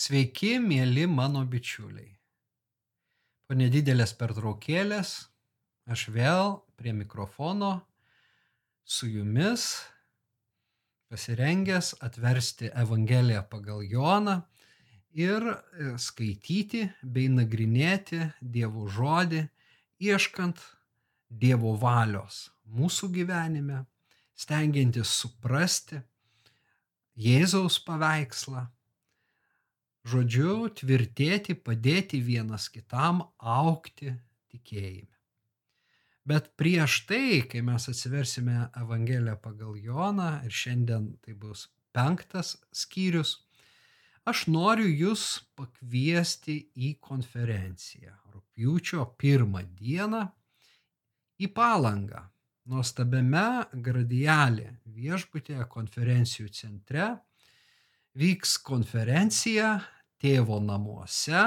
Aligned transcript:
Sveiki, 0.00 0.54
mėly 0.64 1.02
mano 1.04 1.42
bičiuliai. 1.44 2.14
Po 3.44 3.56
nedidelės 3.58 4.14
pertraukėlės 4.16 5.10
aš 5.92 6.04
vėl 6.14 6.54
prie 6.80 6.94
mikrofono 6.96 7.72
su 8.94 9.10
jumis 9.12 9.66
pasirengęs 11.12 11.92
atversti 12.08 12.72
Evangeliją 12.84 13.44
pagal 13.52 13.84
Joną 13.92 14.38
ir 15.20 15.50
e, 15.50 15.92
skaityti 16.00 16.86
bei 17.04 17.28
nagrinėti 17.36 18.22
Dievo 18.40 18.88
žodį, 18.88 19.44
ieškant 20.00 20.64
Dievo 21.28 21.76
valios 21.76 22.46
mūsų 22.64 23.12
gyvenime, 23.20 23.84
stengiantis 24.32 25.12
suprasti 25.20 26.00
Jėzaus 27.20 27.82
paveikslą 27.84 28.70
žodžiu, 30.08 30.70
tvirtėti, 30.76 31.54
padėti 31.54 32.20
vienas 32.24 32.68
kitam 32.72 33.24
aukti 33.38 34.14
tikėjime. 34.52 35.10
Bet 36.24 36.52
prieš 36.60 37.04
tai, 37.08 37.42
kai 37.48 37.62
mes 37.64 37.88
atsiversime 37.90 38.68
Evangeliją 38.78 39.36
pagal 39.42 39.76
Joną 39.80 40.32
ir 40.46 40.52
šiandien 40.54 41.14
tai 41.24 41.34
bus 41.34 41.68
penktas 41.96 42.54
skyrius, 42.76 43.38
aš 44.28 44.44
noriu 44.52 44.86
jūs 44.86 45.24
pakviesti 45.58 46.58
į 46.76 46.92
konferenciją 47.02 48.14
rūpjūčio 48.34 49.06
pirmą 49.18 49.64
dieną 49.80 50.26
į 51.40 51.48
Palangą, 51.56 52.22
nuostabiame 52.68 53.64
Gradialė 53.72 54.68
viešbutėje 54.92 55.64
konferencijų 55.72 56.52
centre 56.52 57.08
vyks 58.18 58.56
konferencija 58.66 59.78
tėvo 60.20 60.58
namuose, 60.62 61.42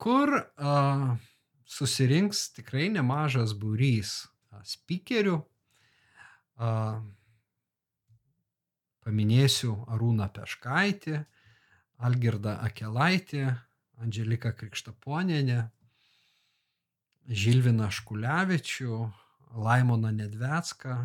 kur 0.00 0.34
a, 0.36 1.16
susirinks 1.64 2.48
tikrai 2.56 2.88
nemažas 2.92 3.54
būrys 3.58 4.24
spikerių. 4.74 5.38
A, 6.58 6.70
paminėsiu 9.04 9.76
Arūną 9.92 10.30
Peškaitį, 10.32 11.18
Algirdą 12.04 12.56
Akelaitį, 12.64 13.44
Andželiką 14.02 14.54
Krikštaponienę, 14.58 15.58
Žilviną 17.28 17.90
Škulevičių, 17.92 18.96
Laimoną 19.64 20.10
Nedvecką, 20.12 20.96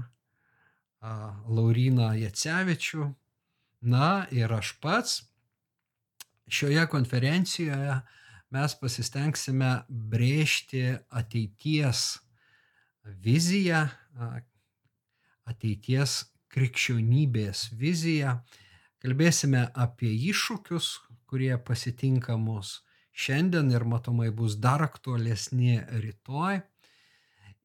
Lauriną 0.99 2.09
Jacevičių 2.19 3.05
Na 3.81 4.27
ir 4.31 4.51
aš 4.53 4.73
pats 4.81 5.21
šioje 6.49 6.85
konferencijoje 6.91 7.99
mes 8.51 8.75
pasistengsime 8.81 9.69
brėžti 9.89 10.97
ateities 11.21 12.17
viziją, 13.23 13.85
ateities 15.49 16.17
krikščionybės 16.49 17.69
viziją. 17.77 18.39
Kalbėsime 18.99 19.69
apie 19.79 20.11
iššūkius, 20.31 20.89
kurie 21.29 21.53
pasitinka 21.61 22.35
mus 22.41 22.79
šiandien 23.19 23.71
ir 23.71 23.85
matomai 23.87 24.29
bus 24.35 24.57
dar 24.63 24.83
aktualesni 24.83 25.79
rytoj 26.03 26.59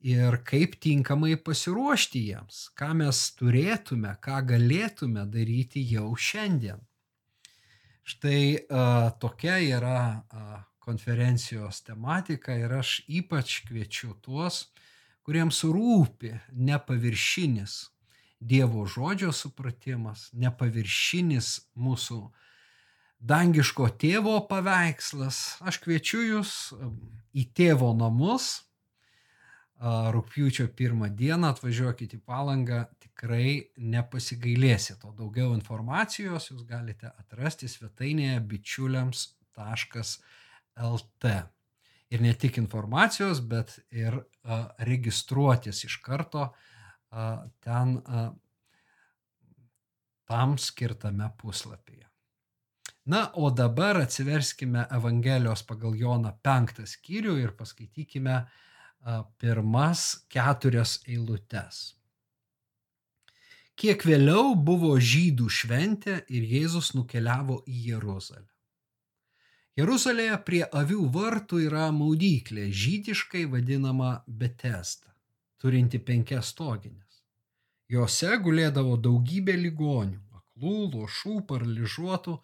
ir 0.05 0.37
kaip 0.45 0.77
tinkamai 0.85 1.39
pasiruošti 1.41 2.21
jiems, 2.29 2.69
ką 2.77 2.91
mes 3.01 3.21
turėtume, 3.39 4.13
ką 4.21 4.43
galėtume 4.51 5.25
daryti 5.33 5.81
jau 5.89 6.11
šiandien. 6.13 6.83
Štai 8.05 8.67
a, 8.69 9.15
tokia 9.17 9.57
yra 9.65 10.01
a, 10.29 10.61
konferencijos 10.85 11.81
tematika 11.87 12.53
ir 12.61 12.77
aš 12.77 12.99
ypač 13.09 13.63
kviečiu 13.65 14.13
tuos, 14.21 14.67
kuriems 15.25 15.65
rūpi 15.65 16.35
nepaviršinis 16.53 17.81
Dievo 18.45 18.83
žodžio 18.85 19.31
supratimas, 19.33 20.27
nepaviršinis 20.37 21.47
mūsų 21.81 22.19
dangiško 23.25 23.87
tėvo 23.97 24.35
paveikslas. 24.51 25.39
Aš 25.65 25.79
kviečiu 25.81 26.21
jūs 26.27 26.51
į 27.33 27.47
tėvo 27.57 27.95
namus, 27.97 28.67
rūpjūčio 29.83 30.69
pirmą 30.77 31.09
dieną 31.17 31.49
atvažiuokit 31.51 32.15
į 32.15 32.19
palangą, 32.25 32.85
tikrai 33.03 33.71
nepasigailėsit. 33.77 35.05
O 35.05 35.13
daugiau 35.13 35.55
informacijos 35.55 36.51
jūs 36.51 36.63
galite 36.67 37.07
atrasti 37.19 37.69
svetainėje 37.69 38.41
bičiuliams.lt. 38.41 41.25
Ir 42.15 42.21
ne 42.23 42.35
tik 42.35 42.59
informacijos, 42.59 43.41
bet 43.41 43.79
ir 43.91 44.15
a, 44.15 44.25
registruotis 44.79 45.85
iš 45.85 45.97
karto 46.05 46.55
a, 47.11 47.47
ten 47.61 48.03
a, 48.07 48.33
tam 50.25 50.59
skirtame 50.59 51.31
puslapyje. 51.37 52.09
Na, 53.05 53.31
o 53.35 53.51
dabar 53.51 53.97
atsiverskime 54.01 54.87
Evangelijos 54.95 55.63
pagal 55.69 55.95
Joną 55.99 56.33
penktą 56.41 56.87
skyrių 56.89 57.37
ir 57.43 57.51
paskaitykime 57.59 58.37
uh, 58.39 58.49
pirmas 59.39 60.25
keturias 60.33 60.99
eilutes. 61.09 61.95
Kiek 63.75 64.05
vėliau 64.07 64.55
buvo 64.55 64.95
žydų 65.03 65.49
šventė 65.51 66.21
ir 66.31 66.45
Jėzus 66.47 66.93
nukeliavo 66.95 67.61
į 67.67 67.79
Jeruzalę. 67.91 68.47
Jeruzalėje 69.75 70.37
prie 70.47 70.63
avių 70.81 71.09
vartų 71.17 71.65
yra 71.67 71.89
maudyklė, 71.91 72.69
žydiškai 72.71 73.43
vadinama 73.51 74.13
Betesta, 74.27 75.11
turinti 75.59 75.99
penkias 75.99 76.53
stoginės. 76.55 77.25
Jose 77.91 78.39
gulėdavo 78.45 78.95
daugybė 78.97 79.59
ligonių, 79.59 80.21
aklų, 80.39 80.77
lošų, 80.95 81.41
paralyžiuotų, 81.51 82.39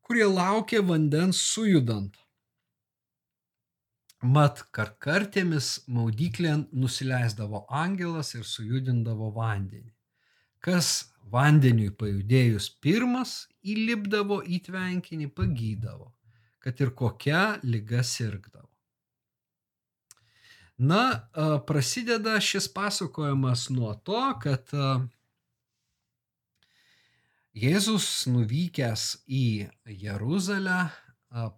kurie 0.00 0.24
laukė 0.24 0.80
vandens 0.88 1.44
sujudant 1.52 2.16
mat 4.22 4.62
karkartėmis 4.70 5.82
maudyklėn 5.90 6.68
nusileisdavo 6.72 7.64
angelas 7.68 8.34
ir 8.36 8.44
sujudindavo 8.46 9.32
vandenį. 9.34 9.90
Kas 10.62 11.12
vandeniui 11.32 11.90
pajudėjus 11.98 12.68
pirmas 12.80 13.48
įlipdavo 13.66 14.42
į 14.46 14.60
tvenkinį, 14.68 15.26
pagydavo, 15.34 16.12
kad 16.62 16.80
ir 16.80 16.92
kokia 16.94 17.58
lyga 17.66 18.04
sirgdavo. 18.06 18.68
Na, 20.82 21.28
prasideda 21.66 22.38
šis 22.42 22.68
pasakojimas 22.72 23.68
nuo 23.70 23.92
to, 24.06 24.22
kad 24.42 24.70
Jėzus 27.52 28.06
nuvykęs 28.32 29.02
į 29.28 29.68
Jeruzalę 29.84 30.78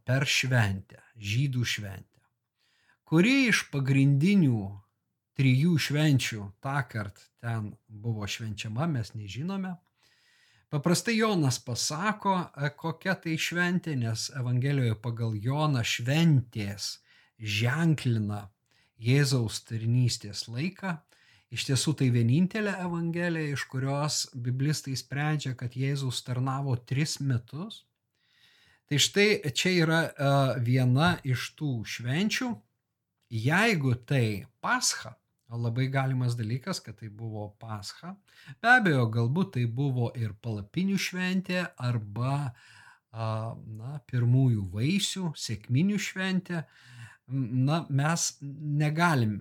per 0.04 0.26
šventę, 0.26 0.98
žydų 1.14 1.62
šventę 1.64 2.13
kuri 3.04 3.48
iš 3.50 3.66
pagrindinių 3.72 4.64
trijų 5.38 5.78
švenčių 5.86 6.42
tą 6.62 6.78
kartą 6.90 7.30
ten 7.44 7.74
buvo 7.88 8.26
švenčiama, 8.30 8.86
mes 8.88 9.12
nežinome. 9.14 9.74
Paprastai 10.72 11.18
Jonas 11.18 11.58
pasako, 11.62 12.38
e, 12.56 12.70
kokia 12.74 13.14
tai 13.20 13.36
šventė, 13.38 13.94
nes 14.00 14.30
Evangelijoje 14.34 14.96
pagal 15.04 15.36
Joną 15.38 15.84
šventės 15.86 16.86
ženklina 17.38 18.46
Jėzaus 18.98 19.60
tarnystės 19.68 20.46
laiką. 20.48 20.96
Iš 21.54 21.68
tiesų 21.68 21.94
tai 22.00 22.08
vienintelė 22.10 22.72
Evangelija, 22.82 23.52
iš 23.54 23.66
kurios 23.70 24.24
biblistai 24.34 24.96
sprendžia, 24.98 25.52
kad 25.54 25.76
Jėzus 25.78 26.24
tarnavo 26.26 26.74
tris 26.80 27.20
metus. 27.20 27.84
Tai 28.88 28.98
štai 28.98 29.52
čia 29.54 29.70
yra 29.84 30.00
uh, 30.08 30.56
viena 30.64 31.14
iš 31.24 31.52
tų 31.58 31.84
švenčių, 31.86 32.50
Jeigu 33.30 33.94
tai 34.06 34.44
pascha, 34.60 35.14
labai 35.54 35.88
galimas 35.88 36.34
dalykas, 36.36 36.80
kad 36.82 36.98
tai 36.98 37.08
buvo 37.08 37.48
pascha, 37.60 38.14
be 38.60 38.70
abejo, 38.70 39.06
galbūt 39.12 39.54
tai 39.56 39.64
buvo 39.66 40.10
ir 40.18 40.34
palapinių 40.42 40.98
šventė 40.98 41.60
arba 41.78 42.52
na, 43.14 43.98
pirmųjų 44.10 44.66
vaisių, 44.72 45.30
sėkminių 45.38 45.98
šventė. 46.02 46.64
Na, 47.30 47.84
mes 47.88 48.34
negalim 48.42 49.38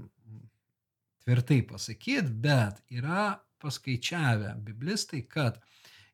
tvirtai 1.24 1.64
pasakyti, 1.68 2.30
bet 2.46 2.80
yra 2.94 3.34
paskaičiavę 3.64 4.54
biblistai, 4.64 5.24
kad 5.28 5.60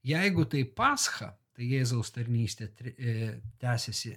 jeigu 0.06 0.46
tai 0.50 0.64
pascha, 0.64 1.34
tai 1.54 1.68
Jėzaus 1.74 2.14
tarnystė 2.16 2.70
e, 2.90 3.14
tęsiasi 3.62 4.16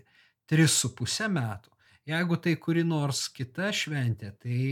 3,5 0.52 1.28
metų, 1.32 1.71
Jeigu 2.08 2.36
tai 2.42 2.56
kuri 2.58 2.82
nors 2.82 3.28
kita 3.30 3.70
šventė, 3.70 4.32
tai 4.42 4.62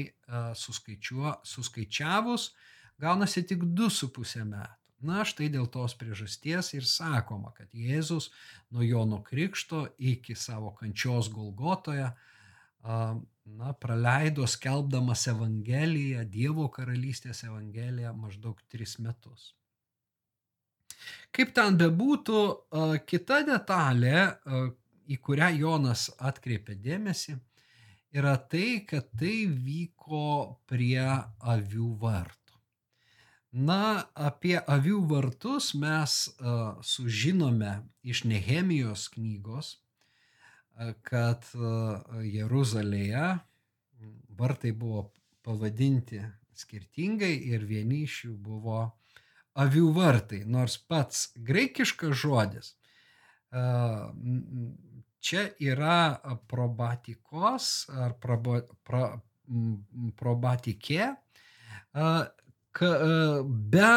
suskaičiuo, 0.58 1.36
suskaičiavus 1.46 2.50
gaunasi 3.00 3.44
tik 3.46 3.62
2,5 3.78 4.44
metų. 4.50 4.76
Na, 5.00 5.22
štai 5.24 5.46
dėl 5.48 5.64
tos 5.72 5.94
priežasties 5.96 6.74
ir 6.76 6.84
sakoma, 6.84 7.54
kad 7.56 7.70
Jėzus 7.72 8.26
nuo 8.68 8.84
Jono 8.84 9.22
Krikšto 9.24 9.86
iki 9.96 10.34
savo 10.36 10.74
kančios 10.76 11.30
Golgotoje, 11.32 12.10
na, 12.84 13.72
praleido 13.80 14.44
skelbdamas 14.44 15.24
Evangeliją, 15.32 16.26
Dievo 16.28 16.68
karalystės 16.74 17.46
Evangeliją 17.48 18.12
maždaug 18.12 18.60
tris 18.68 18.98
metus. 19.00 19.54
Kaip 21.32 21.54
ten 21.56 21.80
bebūtų, 21.80 22.42
kita 23.08 23.40
detalė, 23.48 24.34
į 25.10 25.18
kurią 25.26 25.50
Jonas 25.58 26.08
atkreipė 26.22 26.76
dėmesį, 26.78 27.36
yra 28.14 28.36
tai, 28.52 28.82
kad 28.86 29.10
tai 29.18 29.44
vyko 29.50 30.60
prie 30.70 31.02
avių 31.54 31.90
vartų. 32.02 32.36
Na, 33.50 34.06
apie 34.14 34.54
avių 34.60 35.00
vartus 35.10 35.72
mes 35.74 36.16
uh, 36.30 36.78
sužinome 36.86 37.80
iš 38.06 38.22
Nehemijos 38.30 39.08
knygos, 39.16 39.72
uh, 39.74 40.92
kad 41.02 41.48
uh, 41.58 41.98
Jeruzalėje 42.22 43.32
vartai 44.38 44.70
buvo 44.70 45.08
pavadinti 45.42 46.22
skirtingai 46.54 47.34
ir 47.50 47.66
vieni 47.66 48.04
iš 48.06 48.24
jų 48.28 48.36
buvo 48.38 48.84
avių 49.58 49.88
vartai, 49.96 50.44
nors 50.46 50.78
pats 50.78 51.32
graikiškas 51.34 52.14
žodis 52.22 52.76
čia 55.20 55.48
yra 55.60 56.18
probatikos 56.48 57.88
ar 57.92 58.16
probo, 58.20 58.60
pro, 58.84 59.04
probatikė 60.16 61.12
be 63.70 63.90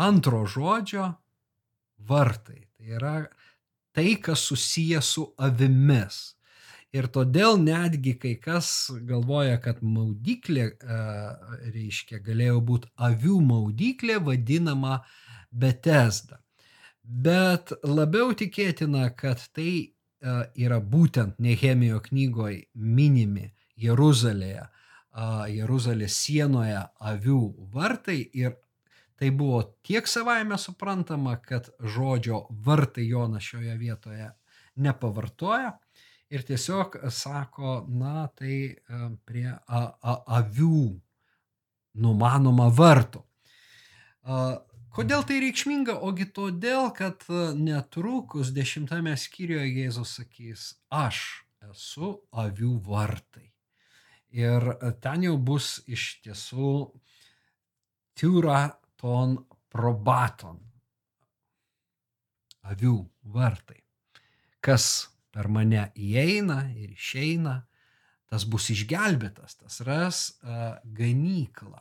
antro 0.00 0.42
žodžio 0.46 1.06
vartai. 2.08 2.60
Tai 2.76 2.92
yra 2.96 3.14
tai, 3.92 4.16
kas 4.22 4.46
susiję 4.48 5.02
su 5.02 5.26
avimis. 5.38 6.36
Ir 6.90 7.06
todėl 7.06 7.58
netgi 7.62 8.16
kai 8.18 8.34
kas 8.42 8.90
galvoja, 9.06 9.60
kad 9.62 9.82
maudyklė, 9.82 10.72
reiškia, 11.70 12.18
galėjo 12.18 12.60
būti 12.66 12.90
avių 12.98 13.36
maudyklė 13.46 14.18
vadinama 14.26 14.96
Betesda. 15.50 16.40
Bet 17.10 17.72
labiau 17.82 18.30
tikėtina, 18.38 19.08
kad 19.18 19.42
tai 19.56 19.94
yra 20.54 20.78
būtent 20.78 21.40
Nehemijo 21.42 21.98
knygoje 22.04 22.68
minimi 22.74 23.48
Jeruzalėje, 23.80 24.68
Jeruzalės 25.50 26.14
sienoje 26.22 26.84
avių 27.02 27.40
vartai 27.74 28.20
ir 28.36 28.54
tai 29.18 29.32
buvo 29.34 29.64
tiek 29.82 30.06
savaime 30.06 30.56
suprantama, 30.58 31.34
kad 31.42 31.72
žodžio 31.82 32.44
vartai 32.64 33.08
Jonas 33.08 33.42
šioje 33.42 33.74
vietoje 33.80 34.30
nepavartoja 34.76 35.74
ir 36.30 36.46
tiesiog 36.46 36.96
sako, 37.10 37.80
na 37.88 38.28
tai 38.38 38.76
prie 39.26 39.50
a, 39.50 39.82
a, 39.82 40.14
avių 40.38 41.00
numanoma 41.98 42.70
vartų. 42.70 43.24
Kodėl 44.90 45.22
tai 45.22 45.36
reikšminga? 45.38 45.94
Ogi 46.02 46.26
todėl, 46.34 46.88
kad 46.96 47.22
e, 47.30 47.52
netrukus 47.54 48.48
dešimtame 48.50 49.12
skyriuje 49.14 49.68
Jėzus 49.68 50.16
sakys, 50.18 50.64
aš 50.90 51.20
esu 51.68 52.16
avių 52.34 52.72
vartai. 52.88 53.46
Ir 54.34 54.66
e, 54.72 54.90
ten 54.98 55.22
jau 55.28 55.36
bus 55.38 55.76
iš 55.86 56.06
tiesų 56.24 56.72
tiura 58.18 58.64
ton 58.98 59.36
probaton. 59.70 60.58
Avių 62.66 62.96
vartai. 63.30 63.78
Kas 64.58 64.90
per 65.30 65.46
mane 65.54 65.86
įeina 65.94 66.64
ir 66.74 66.90
išeina, 66.96 67.60
tas 68.26 68.42
bus 68.42 68.66
išgelbėtas, 68.74 69.56
tas 69.62 69.80
ras 69.86 70.18
uh, 70.42 70.76
ganyklą. 70.84 71.80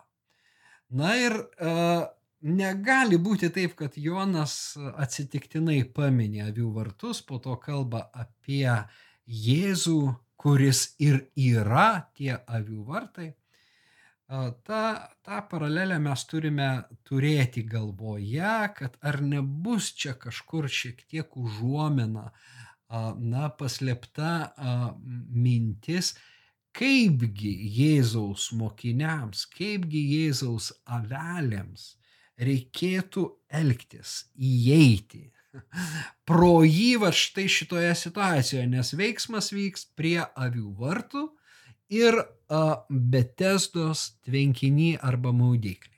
Na 0.98 1.12
ir 1.20 1.36
uh, 1.36 2.08
negali 2.42 3.18
būti 3.20 3.50
taip, 3.54 3.76
kad 3.80 3.98
Jonas 3.98 4.78
atsitiktinai 4.78 5.82
paminė 5.96 6.48
avių 6.50 6.72
vartus, 6.78 7.22
po 7.22 7.40
to 7.44 7.56
kalba 7.60 8.08
apie 8.14 8.70
Jėzų, 9.30 10.16
kuris 10.40 10.96
ir 11.04 11.28
yra 11.36 12.10
tie 12.16 12.38
avių 12.48 12.86
vartai. 12.88 13.34
Ta, 14.30 14.82
tą 15.26 15.42
paralelę 15.50 15.98
mes 16.00 16.24
turime 16.30 16.70
turėti 17.04 17.64
galvoje, 17.66 18.56
kad 18.78 18.98
ar 19.02 19.20
nebus 19.26 19.90
čia 19.98 20.14
kažkur 20.14 20.70
šiek 20.70 21.02
tiek 21.10 21.38
užuomina, 21.38 22.30
na, 22.90 23.50
paslėpta 23.50 24.54
mintis, 25.34 26.14
kaipgi 26.78 27.52
Jėzaus 27.74 28.52
mokiniams, 28.54 29.48
kaipgi 29.58 30.06
Jėzaus 30.14 30.72
avelėms 30.86 31.96
reikėtų 32.40 33.26
elgtis, 33.60 34.24
įeiti 34.36 35.28
pro 36.30 36.62
jį 36.66 37.00
va 37.04 37.12
štai 37.16 37.48
šitoje 37.50 37.94
situacijoje, 37.98 38.68
nes 38.70 38.94
veiksmas 38.98 39.52
vyks 39.54 39.88
prie 39.98 40.20
avių 40.22 40.74
vartų 40.78 41.26
ir 41.96 42.20
a, 42.20 42.62
Betesdos 42.90 44.06
tvenkinį 44.28 44.92
arba 45.06 45.34
maudyklį. 45.34 45.98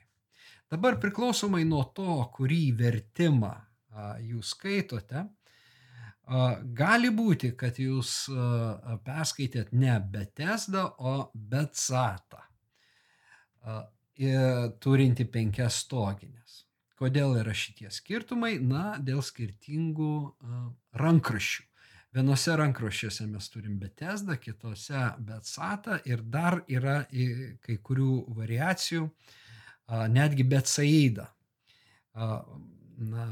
Dabar 0.72 0.96
priklausomai 1.00 1.66
nuo 1.68 1.84
to, 1.96 2.16
kurį 2.32 2.64
vertimą 2.80 3.52
a, 3.52 4.14
jūs 4.24 4.54
skaitote, 4.56 5.26
a, 5.26 6.46
gali 6.80 7.12
būti, 7.12 7.52
kad 7.58 7.80
jūs 7.82 8.14
a, 8.32 8.96
perskaitėt 9.04 9.74
ne 9.76 9.98
Betesdą, 10.00 10.88
o 10.98 11.28
Betsatą 11.34 12.48
turinti 14.82 15.24
penkias 15.24 15.82
stoginės. 15.86 16.62
Kodėl 16.98 17.36
yra 17.40 17.54
šitie 17.56 17.90
skirtumai? 17.90 18.58
Na, 18.62 18.98
dėl 19.02 19.22
skirtingų 19.26 20.14
rankraščių. 21.00 21.64
Vienose 22.12 22.52
rankraščiuose 22.60 23.24
mes 23.26 23.46
turim 23.48 23.78
Betesdą, 23.80 24.36
kitose 24.36 25.06
Betsatą 25.24 25.96
ir 26.04 26.20
dar 26.20 26.60
yra 26.68 27.06
kai 27.08 27.78
kurių 27.80 28.26
variacijų, 28.36 29.06
netgi 30.12 30.44
Betsaida. 30.44 31.30
Na, 32.12 33.26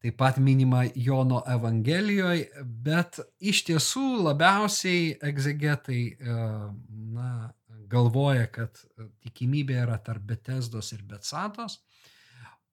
taip 0.00 0.16
pat 0.22 0.38
minima 0.38 0.84
Jono 0.94 1.42
Evangelijoje, 1.50 2.62
bet 2.62 3.18
iš 3.42 3.64
tiesų 3.66 4.22
labiausiai 4.22 5.16
egzegetai 5.32 6.04
na, 6.22 7.50
galvoja, 7.90 8.46
kad 8.52 8.78
e, 8.78 9.08
tikimybė 9.26 9.80
yra 9.84 9.98
tarp 10.04 10.24
Betesdos 10.30 10.92
ir 10.96 11.02
Betsatos. 11.08 11.80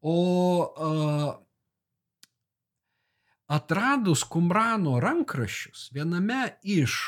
O 0.01 0.17
a, 0.63 0.91
atradus 3.57 4.25
Kumrano 4.27 4.97
rankraščius, 5.03 5.87
viename 5.95 6.43
iš 6.67 6.99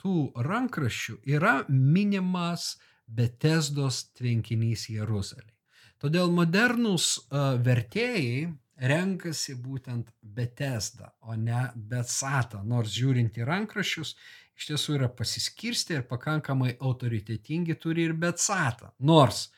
tų 0.00 0.16
rankraščių 0.46 1.18
yra 1.36 1.58
minimas 1.72 2.74
Betesdos 3.06 4.06
tvenkinys 4.18 4.88
Jeruzalėje. 4.92 5.54
Todėl 6.02 6.30
modernus 6.34 7.16
a, 7.30 7.56
vertėjai 7.56 8.46
renkasi 8.76 9.56
būtent 9.56 10.10
Betesdą, 10.20 11.08
o 11.24 11.34
ne 11.34 11.70
Betsatą, 11.74 12.60
nors 12.64 12.92
žiūrint 12.92 13.38
į 13.40 13.46
rankraščius, 13.48 14.14
iš 14.56 14.70
tiesų 14.70 14.96
yra 14.98 15.08
pasiskirstę 15.12 15.98
ir 15.98 16.06
pakankamai 16.08 16.76
autoritetingi 16.80 17.76
turi 17.80 18.06
ir 18.08 18.14
Betsatą. 18.16 18.92
Nors 18.98 19.50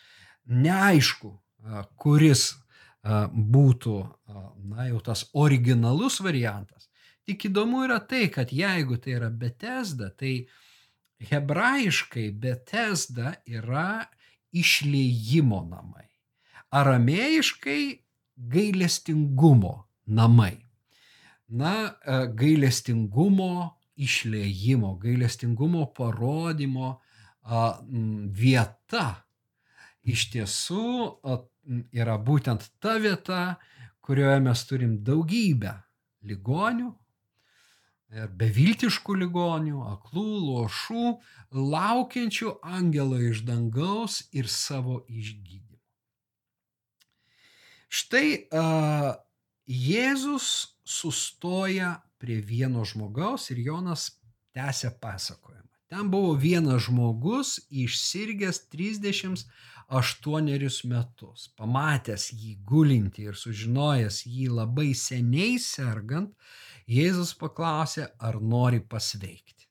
neaišku, 0.48 1.32
kuris 1.96 2.50
būtų, 3.04 3.96
na 4.68 4.88
jau 4.88 5.00
tas 5.04 5.24
originalus 5.38 6.18
variantas. 6.24 6.88
Tik 7.28 7.50
įdomu 7.50 7.84
yra 7.84 8.00
tai, 8.00 8.26
kad 8.32 8.50
jeigu 8.52 8.98
tai 8.98 9.14
yra 9.18 9.28
Betesda, 9.30 10.10
tai 10.10 10.48
hebrajiškai 11.28 12.30
Betesda 12.32 13.36
yra 13.46 14.08
išleimo 14.56 15.62
namai. 15.68 16.06
Aramėjiškai 16.74 17.82
gailestingumo 18.36 19.74
namai. 20.06 20.56
Na, 21.48 21.94
gailestingumo 22.36 23.77
išleimo, 23.98 24.94
gailestingumo 25.02 25.88
parodymo 25.96 26.94
vieta 28.38 29.06
iš 30.08 30.28
tiesų 30.32 30.84
yra 31.92 32.16
būtent 32.20 32.64
ta 32.80 32.96
vieta, 33.02 33.58
kurioje 34.04 34.40
mes 34.44 34.64
turim 34.68 34.96
daugybę 35.04 35.74
ligonių 36.28 36.88
ir 38.16 38.30
beviltiškų 38.40 39.18
ligonių, 39.22 39.82
aklų, 39.84 40.28
lošų, 40.46 41.06
laukiančių 41.52 42.54
angelą 42.64 43.20
iš 43.28 43.42
dangaus 43.44 44.22
ir 44.32 44.48
savo 44.48 45.02
išgydymą. 45.08 45.76
Štai 47.88 48.28
uh, 48.48 49.12
Jėzus 49.68 50.78
sustoja 50.88 51.98
prie 52.18 52.40
vieno 52.42 52.84
žmogaus 52.84 53.50
ir 53.50 53.58
Jonas 53.66 54.10
tęsia 54.56 54.90
pasakojimą. 55.00 55.68
Ten 55.88 56.10
buvo 56.12 56.34
vienas 56.36 56.82
žmogus 56.84 57.58
išsirgęs 57.70 58.68
38 58.68 59.46
metus. 60.92 61.48
Pamatęs 61.56 62.32
jį 62.32 62.58
gulinti 62.68 63.22
ir 63.30 63.34
sužinojęs 63.36 64.26
jį 64.28 64.48
labai 64.52 64.90
seniai 64.94 65.58
sergant, 65.58 66.34
Jėzus 66.88 67.34
paklausė, 67.36 68.06
ar 68.18 68.40
nori 68.40 68.80
pasveikti. 68.80 69.68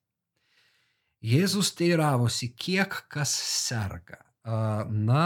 Jėzus 1.26 1.72
teiravosi, 1.74 2.52
kiek 2.54 2.94
kas 3.10 3.32
serga. 3.34 4.20
Na, 4.46 5.24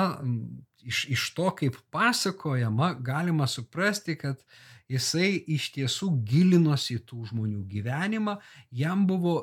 iš, 0.81 1.05
iš 1.11 1.25
to, 1.35 1.49
kaip 1.59 1.75
pasakojama, 1.91 2.93
galima 3.03 3.47
suprasti, 3.47 4.15
kad 4.15 4.39
jisai 4.91 5.33
iš 5.55 5.71
tiesų 5.77 6.12
gilinosi 6.27 7.00
į 7.00 7.05
tų 7.10 7.25
žmonių 7.31 7.65
gyvenimą, 7.71 8.38
jam 8.75 9.07
buvo 9.10 9.36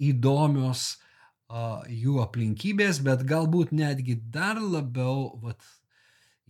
įdomios 0.00 0.86
uh, 0.94 1.82
jų 1.88 2.20
aplinkybės, 2.24 3.02
bet 3.04 3.26
galbūt 3.28 3.74
netgi 3.76 4.16
dar 4.32 4.60
labiau 4.60 5.30
vat, 5.42 5.64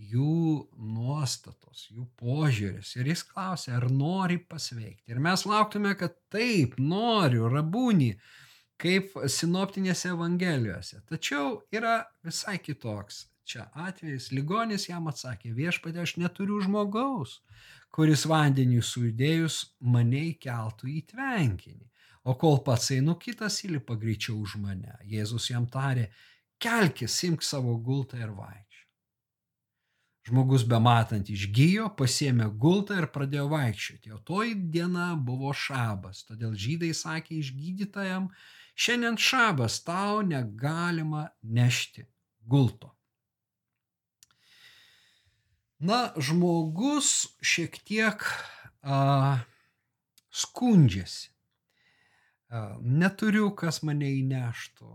jų 0.00 0.66
nuostatos, 0.80 1.86
jų 1.92 2.06
požiūris. 2.20 2.94
Ir 2.98 3.10
jis 3.12 3.24
klausė, 3.26 3.74
ar 3.76 3.88
nori 3.92 4.38
pasveikti. 4.40 5.10
Ir 5.12 5.20
mes 5.22 5.44
lauktume, 5.48 5.94
kad 5.98 6.16
taip, 6.32 6.78
noriu, 6.80 7.48
rabūnį, 7.52 8.14
kaip 8.80 9.12
sinoptinėse 9.28 10.14
evangelijose. 10.14 11.02
Tačiau 11.10 11.60
yra 11.74 12.00
visai 12.24 12.58
kitoks. 12.62 13.26
Čia 13.50 13.66
atvejis, 13.74 14.28
ligonis 14.30 14.86
jam 14.86 15.08
atsakė, 15.10 15.50
viešpatė, 15.56 16.04
aš 16.04 16.14
neturiu 16.22 16.60
žmogaus, 16.62 17.40
kuris 17.94 18.24
vandenį 18.30 18.80
sudėjus 18.86 19.60
mane 19.80 20.24
įkeltų 20.32 20.90
į 20.94 21.00
tvenkinį. 21.12 21.86
O 22.28 22.36
kol 22.36 22.60
pats 22.64 22.90
einu, 22.94 23.16
kitas 23.16 23.62
įlipa 23.64 23.96
greičiau 24.00 24.36
už 24.44 24.58
mane. 24.60 24.92
Jėzus 25.08 25.48
jam 25.50 25.66
tarė, 25.66 26.10
kelkis, 26.60 27.16
imk 27.28 27.42
savo 27.46 27.78
gultą 27.80 28.20
ir 28.20 28.34
vaikščiok. 28.36 28.66
Žmogus 30.28 30.66
bematant 30.68 31.30
išgyjo, 31.32 31.88
pasėmė 31.96 32.50
gultą 32.60 32.98
ir 33.00 33.08
pradėjo 33.14 33.46
vaikščioti. 33.54 34.12
O 34.12 34.20
toji 34.20 34.54
diena 34.74 35.14
buvo 35.16 35.54
šabas, 35.56 36.26
todėl 36.28 36.52
žydai 36.52 36.92
sakė 36.94 37.38
išgydytajam, 37.40 38.28
šiandien 38.76 39.16
šabas 39.16 39.80
tau 39.86 40.20
negalima 40.20 41.24
nešti 41.40 42.04
gulto. 42.44 42.92
Na, 45.80 46.12
žmogus 46.20 47.30
šiek 47.40 47.78
tiek 47.88 48.24
a, 48.84 49.40
skundžiasi 50.30 51.30
neturiu, 52.82 53.50
kas 53.54 53.82
mane 53.86 54.08
įneštų. 54.20 54.90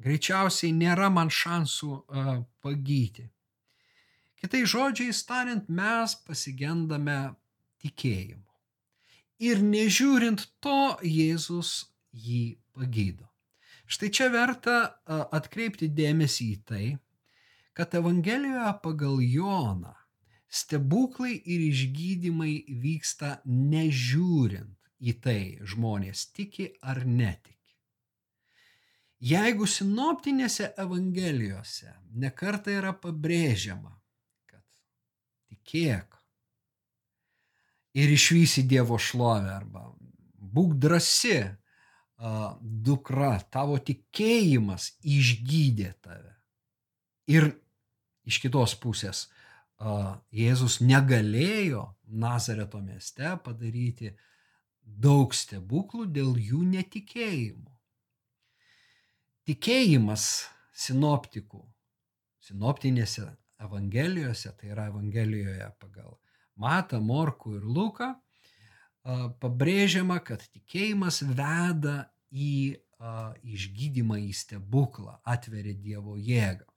Greičiausiai 0.00 0.72
nėra 0.72 1.10
man 1.12 1.28
šansų 1.28 1.90
pagyti. 2.64 3.26
Kitai 4.40 4.62
žodžiais 4.64 5.20
tariant, 5.28 5.66
mes 5.68 6.14
pasigendame 6.24 7.34
tikėjimu. 7.82 8.46
Ir 9.44 9.60
nežiūrint 9.64 10.46
to, 10.64 10.96
Jėzus 11.04 11.90
jį 12.12 12.60
pagydo. 12.76 13.26
Štai 13.90 14.08
čia 14.14 14.30
verta 14.32 14.76
atkreipti 15.08 15.90
dėmesį 15.90 16.46
į 16.54 16.58
tai, 16.64 16.86
kad 17.76 17.92
Evangelijoje 17.96 18.72
pagal 18.84 19.20
Joną 19.24 19.99
stebuklai 20.50 21.36
ir 21.38 21.62
išgydymai 21.68 22.54
vyksta 22.82 23.38
nežiūrint 23.46 24.76
į 25.00 25.14
tai 25.24 25.42
žmonės 25.62 26.26
tiki 26.34 26.68
ar 26.82 27.04
netiki. 27.06 27.56
Jeigu 29.20 29.68
sinoptinėse 29.68 30.72
evangelijose 30.80 31.92
nekarta 32.16 32.72
yra 32.72 32.92
pabrėžiama, 32.96 33.92
kad 34.48 34.64
tikėk 35.52 36.16
ir 38.00 38.12
išvysi 38.16 38.64
Dievo 38.68 38.98
šlovę 38.98 39.52
arba 39.54 39.84
būk 40.40 40.74
drasi, 40.80 41.38
dukra, 42.60 43.38
tavo 43.52 43.78
tikėjimas 43.80 44.94
išgydė 45.04 45.92
tave. 46.04 46.34
Ir 47.30 47.52
iš 48.28 48.40
kitos 48.42 48.74
pusės, 48.80 49.28
Jėzus 49.80 50.80
negalėjo 50.84 51.86
Nazareto 52.04 52.80
mieste 52.84 53.32
padaryti 53.44 54.10
daug 54.84 55.32
stebuklų 55.34 56.06
dėl 56.12 56.34
jų 56.36 56.62
netikėjimo. 56.68 57.70
Tikėjimas 59.48 60.24
sinoptikų, 60.76 61.62
sinoptinėse 62.44 63.24
evangelijose, 63.60 64.52
tai 64.58 64.74
yra 64.74 64.90
evangelijoje 64.90 65.70
pagal 65.80 66.18
Matą, 66.60 67.00
Morkų 67.00 67.56
ir 67.56 67.64
Luką, 67.64 68.10
pabrėžiama, 69.40 70.20
kad 70.24 70.44
tikėjimas 70.52 71.22
veda 71.24 72.10
į 72.30 72.76
išgydymą 73.48 74.18
į 74.28 74.32
stebuklą, 74.36 75.16
atveria 75.24 75.72
Dievo 75.72 76.18
jėgą. 76.20 76.69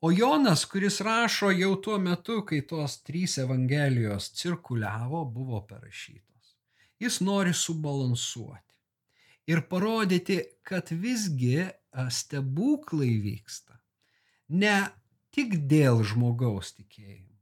O 0.00 0.12
Jonas, 0.12 0.64
kuris 0.68 1.00
rašo 1.00 1.50
jau 1.56 1.72
tuo 1.80 1.98
metu, 1.98 2.42
kai 2.44 2.60
tos 2.68 2.98
trys 3.02 3.38
evangelijos 3.40 4.28
cirkuliavo, 4.36 5.24
buvo 5.24 5.62
parašytos. 5.68 6.56
Jis 7.00 7.20
nori 7.20 7.54
subalansuoti 7.54 8.74
ir 9.46 9.62
parodyti, 9.70 10.40
kad 10.62 10.90
visgi 10.90 11.64
stebuklai 12.10 13.14
vyksta 13.24 13.78
ne 14.48 14.76
tik 15.32 15.56
dėl 15.70 16.02
žmogaus 16.04 16.74
tikėjimo, 16.76 17.38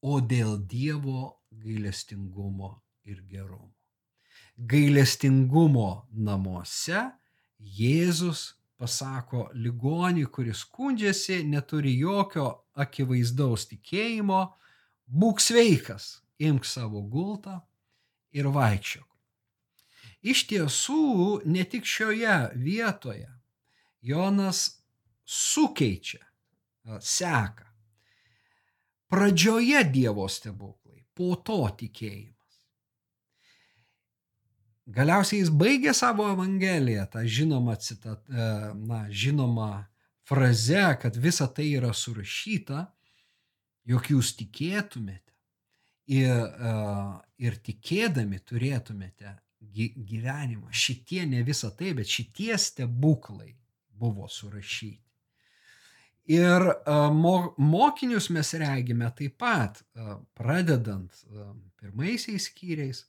o 0.00 0.20
dėl 0.20 0.56
Dievo 0.68 1.42
gailestingumo 1.50 2.72
ir 3.04 3.20
gerumo. 3.28 3.74
Gailestingumo 4.56 6.06
namuose 6.12 7.10
Jėzus 7.60 8.59
pasako 8.80 9.48
ligonį, 9.52 10.24
kuris 10.32 10.64
skundžiasi, 10.64 11.42
neturi 11.44 11.92
jokio 12.00 12.46
akivaizdaus 12.80 13.66
tikėjimo, 13.68 14.40
būk 15.20 15.42
sveikas, 15.44 16.22
imk 16.40 16.64
savo 16.64 17.02
gultą 17.12 17.58
ir 18.32 18.48
vaikščiok. 18.48 19.06
Iš 20.32 20.44
tiesų, 20.48 21.04
ne 21.48 21.64
tik 21.64 21.86
šioje 21.88 22.38
vietoje 22.56 23.28
Jonas 24.00 24.82
sukeičia 25.24 26.24
seką. 27.00 27.68
Pradžioje 29.10 29.84
Dievo 29.90 30.28
stebuklai, 30.30 31.02
po 31.14 31.34
to 31.44 31.64
tikėjimas. 31.76 32.39
Galiausiai 34.90 35.44
jis 35.44 35.50
baigė 35.54 35.92
savo 35.94 36.26
evangeliją, 36.32 37.04
tą 37.12 37.22
žinomą, 37.22 37.76
citat, 37.82 38.22
e, 38.26 38.46
na, 38.74 39.04
žinomą 39.10 39.84
frazę, 40.26 40.86
kad 41.02 41.16
visa 41.16 41.46
tai 41.46 41.68
yra 41.78 41.92
surašyta, 41.94 42.86
jog 43.86 44.08
jūs 44.10 44.32
tikėtumėte 44.40 45.36
ir, 46.10 46.32
e, 46.32 46.72
ir 47.46 47.60
tikėdami 47.68 48.40
turėtumėte 48.42 49.36
gyvenimą. 49.60 50.72
Šitie 50.72 51.22
ne 51.28 51.44
visa 51.46 51.70
tai, 51.70 51.92
bet 51.94 52.10
šitie 52.10 52.58
stebuklai 52.58 53.54
buvo 54.00 54.26
surašyti. 54.26 55.06
Ir 56.34 56.66
e, 56.66 56.98
mokinius 57.14 58.30
mes 58.34 58.52
regime 58.58 59.12
taip 59.18 59.38
pat, 59.38 59.84
pradedant 60.34 61.22
pirmaisiais 61.78 62.50
skyriais, 62.50 63.04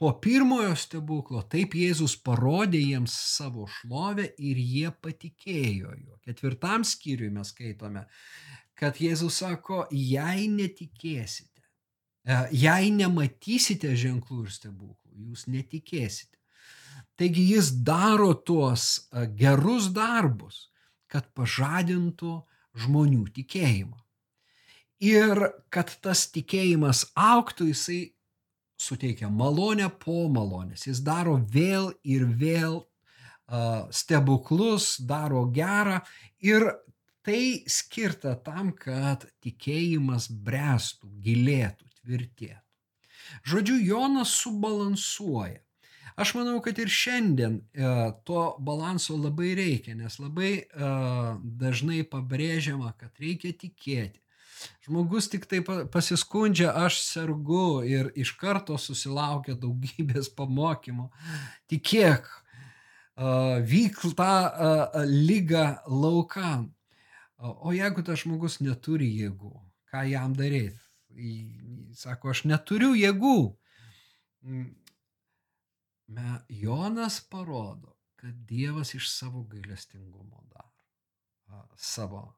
Po 0.00 0.14
pirmojo 0.16 0.72
stebuklo 0.80 1.42
taip 1.52 1.74
Jėzus 1.76 2.14
parodė 2.24 2.78
jiems 2.80 3.12
savo 3.12 3.66
šlovę 3.68 4.30
ir 4.40 4.56
jie 4.56 4.88
patikėjo 5.04 5.90
juo. 5.92 6.14
Ketvirtam 6.24 6.86
skyriui 6.88 7.28
mes 7.34 7.50
skaitome, 7.52 8.06
kad 8.80 8.96
Jėzus 8.96 9.42
sako, 9.42 9.82
jei 9.92 10.46
netikėsite, 10.48 11.60
e, 12.24 12.38
jei 12.62 12.88
nematysite 12.96 13.90
ženklų 13.92 14.46
ir 14.46 14.54
stebuklų, 14.54 15.12
jūs 15.26 15.44
netikėsite. 15.52 16.38
Taigi 17.20 17.44
jis 17.50 17.68
daro 17.84 18.30
tuos 18.32 18.86
e, 19.12 19.26
gerus 19.36 19.90
darbus, 19.92 20.70
kad 21.12 21.28
pažadintų 21.36 22.38
žmonių 22.86 23.26
tikėjimą. 23.36 24.00
Ir 25.04 25.44
kad 25.68 25.92
tas 26.00 26.24
tikėjimas 26.32 27.04
auktų, 27.20 27.68
jisai 27.74 28.00
suteikia 28.80 29.28
malonę 29.30 29.90
po 30.02 30.24
malonės. 30.32 30.86
Jis 30.88 31.02
daro 31.04 31.36
vėl 31.52 31.92
ir 32.02 32.24
vėl 32.24 32.80
stebuklus, 33.90 34.94
daro 35.02 35.42
gerą 35.50 35.98
ir 36.38 36.68
Tai 37.22 37.62
skirta 37.68 38.32
tam, 38.40 38.70
kad 38.72 39.26
tikėjimas 39.44 40.30
brestų, 40.32 41.10
gilėtų, 41.20 41.88
tvirtėtų. 42.00 42.62
Žodžiu, 43.46 43.76
Jonas 43.84 44.32
subalansuoja. 44.40 45.60
Aš 46.20 46.32
manau, 46.36 46.56
kad 46.64 46.80
ir 46.80 46.88
šiandien 46.90 47.60
e, 47.60 47.90
to 48.28 48.40
balanso 48.64 49.18
labai 49.20 49.52
reikia, 49.56 49.94
nes 49.96 50.16
labai 50.20 50.50
e, 50.56 50.88
dažnai 51.60 52.00
pabrėžiama, 52.08 52.94
kad 53.00 53.20
reikia 53.20 53.52
tikėti. 53.52 54.20
Žmogus 54.84 55.28
tik 55.32 55.46
tai 55.50 55.60
pasiskundžia, 55.64 56.72
aš 56.84 57.00
sergu 57.04 57.82
ir 57.86 58.10
iš 58.18 58.32
karto 58.40 58.76
susilaukia 58.80 59.56
daugybės 59.60 60.30
pamokymų. 60.38 61.08
Tikėk, 61.70 62.28
vyk 63.70 64.02
tą 64.18 64.34
lygą 65.06 65.64
laukan. 65.86 66.68
O 67.40 67.72
jeigu 67.72 68.04
tas 68.04 68.20
žmogus 68.24 68.58
neturi 68.60 69.08
jėgų, 69.22 69.54
ką 69.92 70.04
jam 70.10 70.34
daryti? 70.36 70.76
Sako, 71.96 72.34
aš 72.34 72.44
neturiu 72.48 72.92
jėgų. 72.98 73.38
Mm. 74.44 74.68
Jonas 76.50 77.20
parodo, 77.30 77.94
kad 78.18 78.34
Dievas 78.48 78.94
iš 78.98 79.08
savo 79.12 79.44
gailestingumo 79.48 80.42
daro 80.50 80.70
savo 81.76 82.34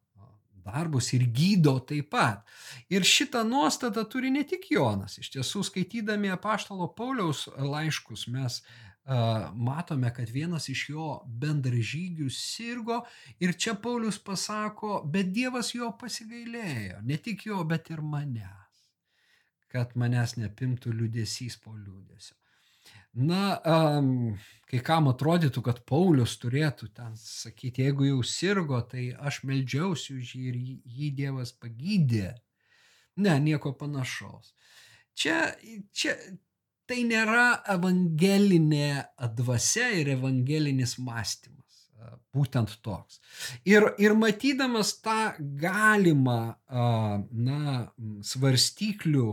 darbus 0.67 1.13
ir 1.17 1.27
gydo 1.35 1.79
taip 1.89 2.11
pat. 2.15 2.47
Ir 2.93 3.07
šitą 3.07 3.43
nuostatą 3.49 4.05
turi 4.09 4.31
ne 4.31 4.45
tik 4.49 4.71
Jonas. 4.71 5.19
Iš 5.19 5.35
tiesų, 5.37 5.65
skaitydami 5.69 6.33
apaštalo 6.35 6.89
Pauliaus 6.97 7.49
laiškus, 7.59 8.29
mes 8.33 8.63
matome, 9.55 10.15
kad 10.15 10.31
vienas 10.31 10.69
iš 10.71 10.85
jo 10.93 11.07
bendražygių 11.27 12.29
sirgo 12.31 13.01
ir 13.43 13.57
čia 13.59 13.75
Paulius 13.75 14.19
pasako, 14.23 15.03
bet 15.05 15.33
Dievas 15.35 15.75
jo 15.75 15.91
pasigailėjo, 15.99 17.01
ne 17.03 17.19
tik 17.19 17.47
jo, 17.47 17.65
bet 17.67 17.91
ir 17.91 18.03
manęs, 18.03 18.87
kad 19.73 19.97
manęs 19.99 20.37
nepimtų 20.39 20.95
liūdėsys 20.95 21.59
po 21.65 21.75
liūdėsio. 21.75 22.39
Na, 23.13 23.59
um, 23.69 24.39
kai 24.71 24.79
kam 24.81 25.11
atrodytų, 25.11 25.61
kad 25.67 25.83
Paulius 25.85 26.39
turėtų 26.41 26.89
ten 26.97 27.13
sakyti, 27.21 27.85
jeigu 27.85 28.07
jau 28.09 28.23
sirgo, 28.25 28.79
tai 28.89 29.11
aš 29.21 29.43
melžiausi 29.45 30.17
už 30.17 30.31
jį 30.39 30.47
ir 30.49 30.57
jį 30.97 31.11
Dievas 31.19 31.53
pagydė. 31.53 32.31
Ne, 33.21 33.35
nieko 33.45 33.75
panašaus. 33.77 34.55
Čia, 35.13 35.53
čia 35.93 36.17
tai 36.89 37.03
nėra 37.05 37.63
evangelinė 37.75 39.05
dvasia 39.37 39.91
ir 40.01 40.15
evangelinis 40.17 40.97
mąstymas. 40.97 41.61
Būtent 42.33 42.79
toks. 42.81 43.21
Ir, 43.69 43.91
ir 44.01 44.17
matydamas 44.17 44.95
tą 45.05 45.35
galimą 45.61 46.41
na, 46.73 47.75
svarstyklių 48.25 49.29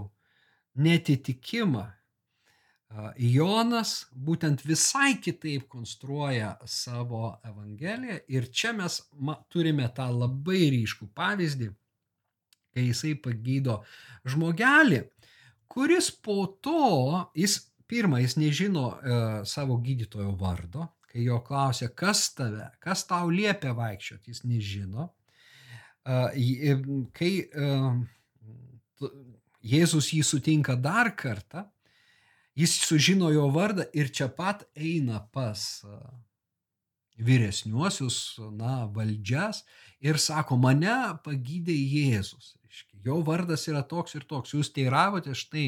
netitikimą, 0.84 1.86
Jonas 3.22 4.08
būtent 4.14 4.64
visai 4.66 5.20
kitaip 5.22 5.68
konstruoja 5.70 6.56
savo 6.66 7.36
Evangeliją 7.46 8.18
ir 8.34 8.48
čia 8.50 8.74
mes 8.74 8.98
turime 9.54 9.86
tą 9.94 10.08
labai 10.10 10.72
ryškų 10.74 11.12
pavyzdį, 11.14 11.70
kai 12.74 12.88
jisai 12.88 13.14
pagydo 13.22 13.84
žmogelį, 14.26 15.04
kuris 15.70 16.10
po 16.10 16.48
to, 16.66 17.28
jis 17.38 17.60
pirmą, 17.90 18.24
jis 18.24 18.38
nežino 18.42 18.88
e, 18.90 19.22
savo 19.46 19.78
gydytojo 19.86 20.34
vardo, 20.40 20.90
kai 21.10 21.26
jo 21.26 21.40
klausia, 21.46 21.90
kas 21.94 22.26
tave, 22.38 22.72
kas 22.82 23.06
tau 23.10 23.30
liepia 23.30 23.74
vaikščioti, 23.78 24.34
jis 24.34 24.46
nežino. 24.50 25.12
E, 26.06 26.78
kai 27.14 27.34
e, 27.46 27.74
Jėzus 29.70 30.10
jį 30.14 30.24
sutinka 30.26 30.74
dar 30.80 31.14
kartą, 31.20 31.68
Jis 32.60 32.74
sužino 32.84 33.30
jo 33.32 33.48
vardą 33.56 33.86
ir 33.96 34.10
čia 34.12 34.28
pat 34.36 34.66
eina 34.76 35.22
pas 35.34 35.62
vyresniuosius, 37.20 38.40
na, 38.56 38.86
valdžias 38.96 39.64
ir 40.04 40.20
sako, 40.20 40.58
mane 40.60 40.96
pagydė 41.24 41.76
Jėzus. 41.76 42.56
Jo 43.06 43.22
vardas 43.24 43.68
yra 43.72 43.84
toks 43.88 44.16
ir 44.20 44.26
toks. 44.28 44.54
Jūs 44.56 44.72
teiravote 44.76 45.36
štai. 45.38 45.68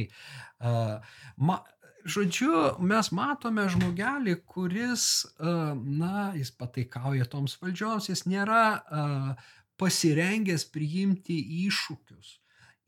Ma, 1.39 1.61
žodžiu, 2.03 2.53
mes 2.83 3.11
matome 3.15 3.67
žmogelį, 3.71 4.35
kuris, 4.47 5.05
na, 5.39 6.31
jis 6.35 6.51
pataikauja 6.55 7.27
toms 7.31 7.55
valdžioms, 7.61 8.09
jis 8.11 8.25
nėra 8.27 8.65
pasirengęs 9.81 10.67
priimti 10.71 11.39
iššūkius 11.67 12.35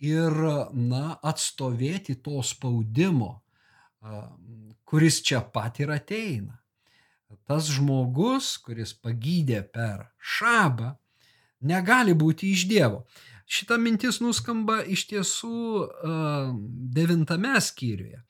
ir, 0.03 0.35
na, 0.75 1.05
atstovėti 1.23 2.19
to 2.23 2.43
spaudimo 2.43 3.42
kuris 4.83 5.21
čia 5.25 5.41
pat 5.53 5.79
ir 5.79 5.93
ateina. 5.93 6.59
Tas 7.49 7.67
žmogus, 7.73 8.57
kuris 8.63 8.93
pagydė 8.93 9.63
per 9.73 10.05
šabą, 10.21 10.93
negali 11.65 12.13
būti 12.13 12.51
iš 12.53 12.67
Dievo. 12.69 13.03
Šita 13.49 13.77
mintis 13.77 14.21
nuskamba 14.23 14.81
iš 14.87 15.07
tiesų 15.09 15.63
devintame 16.95 17.55
skyriuje, 17.61 18.21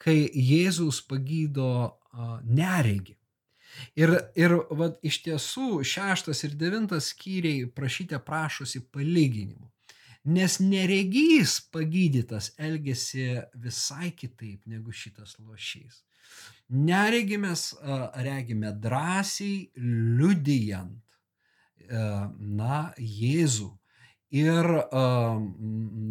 kai 0.00 0.18
Jėzus 0.28 1.00
pagydo 1.08 1.96
neregi. 2.44 3.16
Ir, 3.98 4.12
ir 4.36 4.54
vat, 4.76 4.98
iš 5.06 5.20
tiesų 5.24 5.80
šeštas 5.86 6.42
ir 6.46 6.56
devintas 6.58 7.12
skyriai 7.14 7.68
prašyte 7.74 8.18
prašosi 8.26 8.82
palyginimų. 8.92 9.70
Nes 10.24 10.58
neregys 10.60 11.60
pagydytas 11.72 12.50
elgesi 12.60 13.40
visai 13.56 14.10
kitaip 14.12 14.66
negu 14.68 14.92
šitas 14.92 15.38
lošys. 15.40 16.02
Neregi 16.68 17.38
mes 17.40 17.62
regime 18.20 18.72
drąsiai 18.76 19.70
liudijant, 19.80 21.00
na, 21.90 22.92
Jėzų 23.00 23.70
ir, 24.38 24.68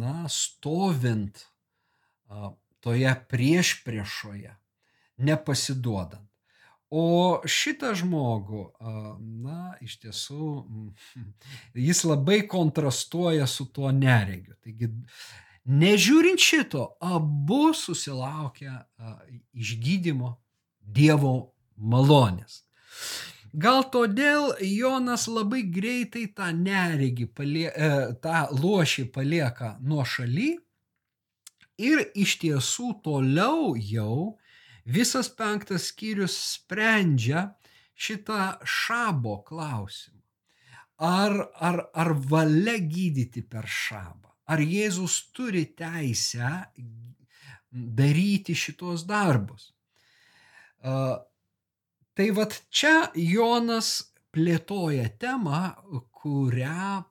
na, 0.02 0.16
stovint 0.28 1.46
toje 2.84 3.14
priešpriešoje, 3.30 4.56
nepasiduodant. 5.24 6.29
O 6.90 7.38
šitą 7.46 7.92
žmogų, 7.94 8.64
na, 9.44 9.76
iš 9.78 10.00
tiesų, 10.02 10.46
jis 11.88 12.02
labai 12.08 12.40
kontrastuoja 12.50 13.46
su 13.46 13.68
tuo 13.70 13.92
neregiu. 13.94 14.56
Taigi, 14.58 14.90
nežiūrint 15.70 16.42
šito, 16.42 16.88
abu 16.98 17.70
susilaukia 17.78 18.80
išgydymo 19.54 20.34
Dievo 20.90 21.52
malonės. 21.78 22.64
Gal 23.50 23.82
todėl 23.90 24.52
Jonas 24.62 25.26
labai 25.26 25.64
greitai 25.74 26.28
tą 26.34 26.50
neregį, 26.54 27.26
palie, 27.34 27.66
e, 27.70 27.88
tą 28.22 28.46
lošį 28.54 29.08
palieka 29.14 29.72
nuo 29.82 30.04
šaly 30.06 30.52
ir 31.82 32.04
iš 32.14 32.36
tiesų 32.44 32.92
toliau 33.02 33.74
jau 33.74 34.36
Visas 34.90 35.28
penktas 35.38 35.90
skyrius 35.90 36.34
sprendžia 36.56 37.50
šitą 37.94 38.56
šabo 38.64 39.40
klausimą. 39.46 40.18
Ar, 41.00 41.32
ar, 41.56 41.78
ar 41.96 42.10
valia 42.28 42.76
gydyti 42.80 43.42
per 43.48 43.68
šabą? 43.70 44.34
Ar 44.50 44.60
Jėzus 44.60 45.30
turi 45.32 45.62
teisę 45.78 46.50
daryti 47.70 48.56
šitos 48.58 49.06
darbus? 49.08 49.70
Tai 50.82 52.28
vad 52.36 52.56
čia 52.68 53.12
Jonas 53.14 53.92
plėtoja 54.34 55.06
temą, 55.22 55.62
kurią 56.20 57.04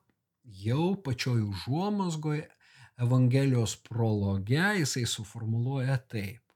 jau 0.64 0.86
pačioj 1.02 1.40
užuomasgoje 1.48 2.46
Evangelijos 3.00 3.78
prologe 3.80 4.60
jisai 4.82 5.06
suformuluoja 5.08 5.96
taip. 6.12 6.49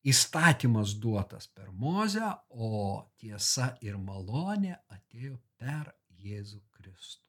Įstatymas 0.00 0.94
duotas 0.96 1.46
per 1.52 1.68
Mozę, 1.76 2.30
o 2.50 3.04
tiesa 3.20 3.74
ir 3.84 3.98
malonė 4.00 4.78
atėjo 4.88 5.36
per 5.60 5.92
Jėzų 6.16 6.60
Kristų. 6.72 7.26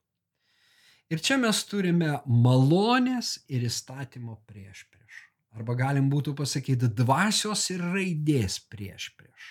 Ir 1.12 1.20
čia 1.20 1.36
mes 1.42 1.60
turime 1.68 2.14
malonės 2.24 3.42
ir 3.52 3.66
įstatymo 3.68 4.38
prieš 4.48 4.86
prieš. 4.88 5.18
Arba 5.52 5.76
galim 5.76 6.08
būtų 6.08 6.32
pasakyti 6.40 6.88
dvasios 6.96 7.66
ir 7.74 7.84
raidės 7.84 8.62
prieš 8.72 9.10
prieš. 9.20 9.50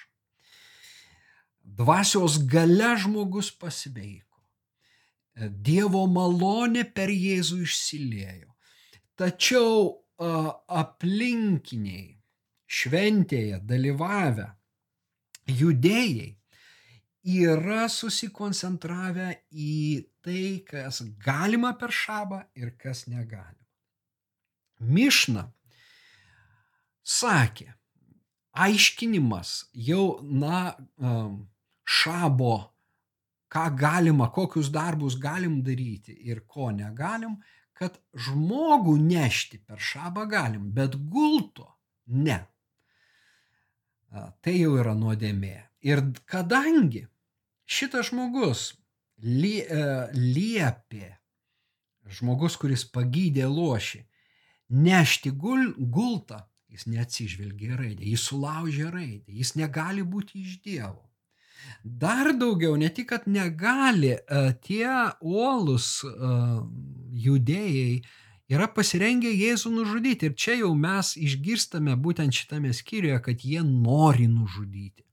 Dvasios 1.60 2.38
gale 2.48 2.94
žmogus 3.02 3.50
pasveiko. 3.52 4.40
Dievo 5.36 6.06
malonė 6.08 6.86
per 6.88 7.12
Jėzų 7.12 7.60
išsiliejo. 7.66 8.48
Tačiau 9.20 10.00
aplinkiniai 10.80 12.19
šventėje 12.70 13.58
dalyvavę 13.66 14.46
judėjai 15.50 16.28
yra 17.30 17.88
susikoncentravę 17.90 19.30
į 19.50 20.06
tai, 20.24 20.62
kas 20.68 21.02
galima 21.24 21.74
per 21.80 21.92
šabą 21.92 22.44
ir 22.56 22.72
kas 22.80 23.06
negalima. 23.10 23.66
Mišna 24.80 25.50
sakė, 27.04 27.68
aiškinimas 28.56 29.54
jau, 29.74 30.20
na, 30.22 30.70
šabo, 31.84 32.54
ką 33.50 33.64
galima, 33.76 34.30
kokius 34.32 34.70
darbus 34.72 35.18
galim 35.20 35.60
daryti 35.66 36.14
ir 36.30 36.44
ko 36.46 36.70
negalim, 36.70 37.36
kad 37.74 37.96
žmogų 38.14 38.94
nešti 39.00 39.60
per 39.66 39.80
šabą 39.80 40.26
galim, 40.30 40.70
bet 40.72 40.96
gulto 41.10 41.66
ne. 42.06 42.38
Tai 44.10 44.54
jau 44.56 44.74
yra 44.80 44.94
nuodėmė. 44.98 45.56
Ir 45.86 46.02
kadangi 46.28 47.04
šitas 47.70 48.10
žmogus 48.10 48.72
e, 49.22 49.82
liepė, 50.16 51.10
žmogus, 52.18 52.56
kuris 52.60 52.84
pagydė 52.90 53.46
lošį, 53.48 54.02
nešti 54.70 55.30
gul, 55.30 55.70
gultą, 55.78 56.42
jis 56.70 56.86
neatsižvelgia 56.90 57.78
raidę, 57.78 58.06
jis 58.06 58.26
sulaužė 58.30 58.90
raidę, 58.90 59.30
jis 59.32 59.54
negali 59.58 60.02
būti 60.02 60.42
iš 60.42 60.58
Dievo. 60.64 61.06
Dar 61.84 62.32
daugiau, 62.36 62.74
ne 62.80 62.88
tik, 62.90 63.10
kad 63.12 63.28
negali, 63.30 64.16
e, 64.16 64.42
tie 64.64 64.90
uolus 65.20 66.00
e, 66.04 66.34
judėjai 67.26 68.00
yra 68.50 68.66
pasirengę 68.74 69.30
Jėzų 69.30 69.72
nužudyti. 69.76 70.30
Ir 70.30 70.34
čia 70.34 70.56
jau 70.60 70.72
mes 70.74 71.14
išgirstame 71.16 71.94
būtent 71.96 72.34
šitame 72.34 72.72
skyriuje, 72.74 73.20
kad 73.24 73.46
jie 73.46 73.62
nori 73.66 74.26
nužudyti. 74.30 75.06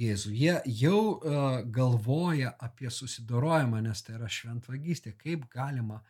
Jėzų. 0.00 0.32
Jie 0.32 0.56
jau 0.80 1.00
uh, 1.18 1.60
galvoja 1.68 2.54
apie 2.62 2.88
susidorojimą, 2.90 3.82
nes 3.84 4.02
tai 4.06 4.16
yra 4.16 4.30
šventvagystė, 4.30 5.12
kaip 5.18 5.44
galima 5.52 6.00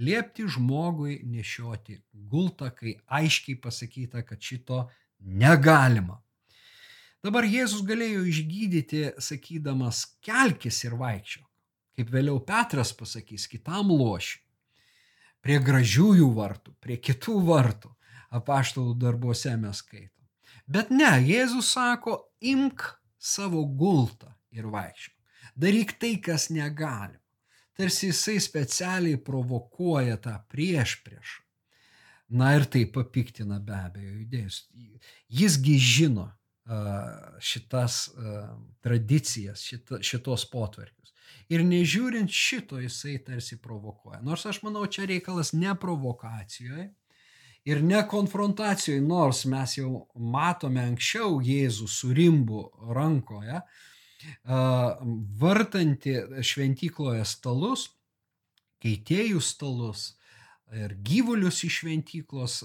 liepti 0.00 0.46
žmogui 0.48 1.20
nešioti 1.26 1.98
gultą, 2.30 2.70
kai 2.76 2.94
aiškiai 3.06 3.58
pasakyta, 3.60 4.22
kad 4.26 4.40
šito 4.40 4.84
negalima. 5.20 6.20
Dabar 7.20 7.44
Jėzus 7.44 7.82
galėjo 7.84 8.22
išgydyti, 8.30 9.02
sakydamas, 9.20 10.06
kelkis 10.24 10.78
ir 10.86 10.94
vaikščiok, 11.00 11.48
kaip 11.98 12.14
vėliau 12.14 12.38
Petras 12.46 12.94
pasakys 12.96 13.44
kitam 13.50 13.90
lošiui, 13.92 14.40
prie 15.44 15.58
gražiųjų 15.64 16.28
vartų, 16.36 16.74
prie 16.80 16.96
kitų 17.00 17.38
vartų, 17.48 17.90
apaštalų 18.36 18.94
darbuose 19.00 19.56
mes 19.60 19.82
skaitom. 19.82 20.26
Bet 20.70 20.92
ne, 20.94 21.10
Jėzus 21.26 21.72
sako, 21.74 22.18
imk 22.40 22.84
savo 23.18 23.64
gultą 23.66 24.30
ir 24.54 24.68
vaikščiok. 24.70 25.16
Daryk 25.60 25.96
tai, 25.98 26.14
kas 26.22 26.48
negalima. 26.54 27.18
Tarsi 27.76 28.10
jisai 28.10 28.36
specialiai 28.42 29.18
provokuoja 29.24 30.18
tą 30.20 30.36
prieš 30.52 30.98
priešą. 31.04 31.40
Na 32.38 32.52
ir 32.54 32.66
tai 32.70 32.84
papiktina 32.86 33.58
be 33.58 33.74
abejo 33.74 34.12
judėjus. 34.20 34.60
Jisgi 35.40 35.78
žino, 35.82 36.28
šitas 37.42 38.10
tradicijas, 38.84 39.64
šita, 39.66 39.98
šitos 40.06 40.44
potvarkius. 40.52 40.99
Ir 41.50 41.64
nežiūrint 41.66 42.30
šito, 42.30 42.78
jisai 42.78 43.16
tarsi 43.26 43.58
provokuoja. 43.58 44.20
Nors 44.22 44.46
aš 44.46 44.60
manau, 44.62 44.84
čia 44.86 45.08
reikalas 45.10 45.50
ne 45.52 45.74
provokacijoje 45.74 46.92
ir 47.66 47.82
ne 47.84 48.00
konfrontacijoje, 48.08 49.02
nors 49.02 49.42
mes 49.50 49.74
jau 49.76 50.06
matome 50.14 50.84
anksčiau 50.92 51.40
Jėzų 51.44 51.88
su 51.90 52.12
rimbu 52.16 52.62
rankoje, 52.94 53.60
vartanti 55.42 56.14
šventykloje 56.44 57.26
stalus, 57.28 57.88
keitėjų 58.80 59.42
stalus 59.44 60.14
ir 60.76 60.94
gyvulius 61.04 61.64
iš 61.66 61.82
šventyklos 61.82 62.60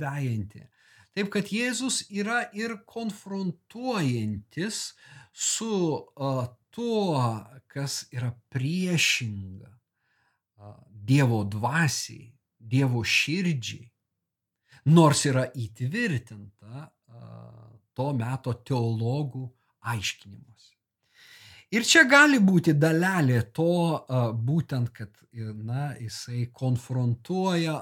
vejanti. 0.00 0.64
Taip 1.14 1.30
kad 1.34 1.50
Jėzus 1.50 2.04
yra 2.08 2.44
ir 2.56 2.78
konfrontuojantis 2.88 4.94
su 5.34 5.74
tuo, 6.70 7.20
kas 7.70 8.04
yra 8.14 8.32
priešinga 8.48 9.70
Dievo 11.10 11.42
dvasiai, 11.48 12.28
Dievo 12.60 13.00
širdžiai, 13.04 13.88
nors 14.92 15.24
yra 15.26 15.46
įtvirtinta 15.56 16.90
to 17.96 18.10
meto 18.16 18.52
teologų 18.54 19.46
aiškinimuose. 19.92 20.74
Ir 21.70 21.86
čia 21.86 22.02
gali 22.10 22.40
būti 22.42 22.74
dalelė 22.74 23.42
to 23.54 24.04
būtent, 24.34 24.90
kad 24.94 25.14
na, 25.32 25.92
jisai 25.98 26.48
konfrontuoja 26.52 27.76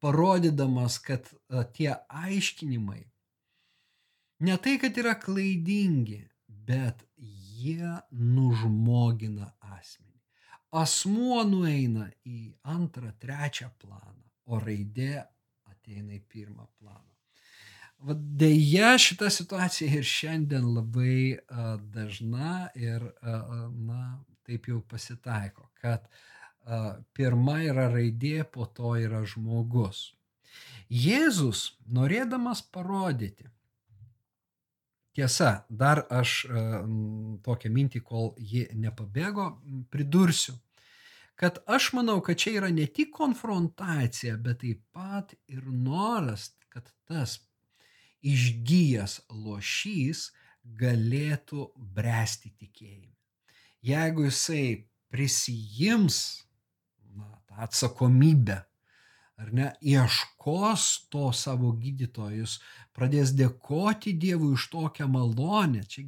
parodydamas, 0.00 0.98
kad 1.04 1.28
tie 1.76 1.92
aiškinimai 2.08 3.02
ne 4.40 4.56
tai, 4.60 4.76
kad 4.80 4.96
yra 5.00 5.14
klaidingi, 5.20 6.22
bet 6.48 7.04
jie 7.56 7.96
nužmogina 8.10 9.50
asmenį. 9.78 10.20
Asmuo 10.76 11.42
nueina 11.48 12.08
į 12.26 12.52
antrą, 12.76 13.12
trečią 13.22 13.70
planą, 13.80 14.24
o 14.50 14.60
raidė 14.60 15.24
ateina 15.70 16.16
į 16.18 16.22
pirmą 16.28 16.66
planą. 16.78 17.06
Deja, 18.42 18.92
šita 19.00 19.30
situacija 19.32 19.88
ir 19.98 20.04
šiandien 20.04 20.66
labai 20.74 21.38
a, 21.48 21.76
dažna 21.94 22.68
ir, 22.76 23.06
a, 23.22 23.38
na, 23.72 24.18
taip 24.44 24.68
jau 24.68 24.82
pasitaiko, 24.84 25.70
kad 25.80 26.04
a, 26.04 26.98
pirma 27.16 27.62
yra 27.64 27.88
raidė, 27.94 28.44
po 28.44 28.68
to 28.68 28.92
yra 29.00 29.22
žmogus. 29.24 30.10
Jėzus, 30.92 31.70
norėdamas 31.88 32.60
parodyti, 32.74 33.48
tiesa, 35.16 35.64
dar 35.68 36.04
aš 36.12 36.42
tokią 37.46 37.72
mintį, 37.72 38.02
kol 38.04 38.34
ji 38.36 38.66
nepabėgo, 38.76 39.48
pridursiu, 39.92 40.54
kad 41.40 41.60
aš 41.68 41.90
manau, 41.96 42.20
kad 42.24 42.38
čia 42.40 42.56
yra 42.60 42.70
ne 42.72 42.86
tik 42.86 43.12
konfrontacija, 43.16 44.36
bet 44.40 44.62
taip 44.64 44.82
pat 44.92 45.34
ir 45.52 45.64
noras, 45.68 46.50
kad 46.72 46.88
tas 47.08 47.38
išgyjęs 48.26 49.20
lošys 49.32 50.30
galėtų 50.80 51.70
bręsti 51.96 52.52
tikėjimą. 52.58 53.14
Jeigu 53.86 54.26
jisai 54.26 54.64
prisijims 55.12 56.16
atsakomybę, 57.56 58.58
ar 59.36 59.52
ne, 59.52 59.70
ieškos 59.84 61.08
to 61.12 61.28
savo 61.36 61.72
gydytojus, 61.76 62.58
pradės 62.96 63.34
dėkoti 63.36 64.16
Dievui 64.16 64.54
už 64.56 64.68
tokią 64.72 65.08
malonę. 65.12 65.84
Čia 65.88 66.06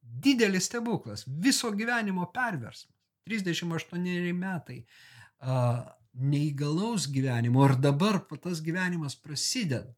didelis 0.00 0.68
stebuklas, 0.70 1.24
viso 1.26 1.72
gyvenimo 1.74 2.28
perversmas. 2.34 2.94
38 3.28 4.32
metai 4.32 4.78
a, 5.40 5.84
neįgalaus 6.18 7.08
gyvenimo 7.12 7.66
ir 7.68 7.76
dabar 7.82 8.22
tas 8.40 8.62
gyvenimas 8.64 9.18
prasideda. 9.20 9.92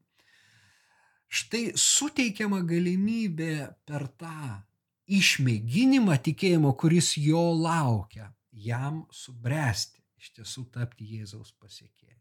Štai 1.30 1.76
suteikiama 1.78 2.58
galimybė 2.66 3.54
per 3.86 4.08
tą 4.18 4.64
išmėginimą 5.10 6.16
tikėjimo, 6.26 6.72
kuris 6.74 7.14
jo 7.22 7.44
laukia, 7.54 8.32
jam 8.50 9.04
subręsti 9.14 10.02
iš 10.20 10.34
tiesų 10.36 10.66
tapti 10.74 11.06
Jėzaus 11.14 11.54
pasiekėju. 11.62 12.19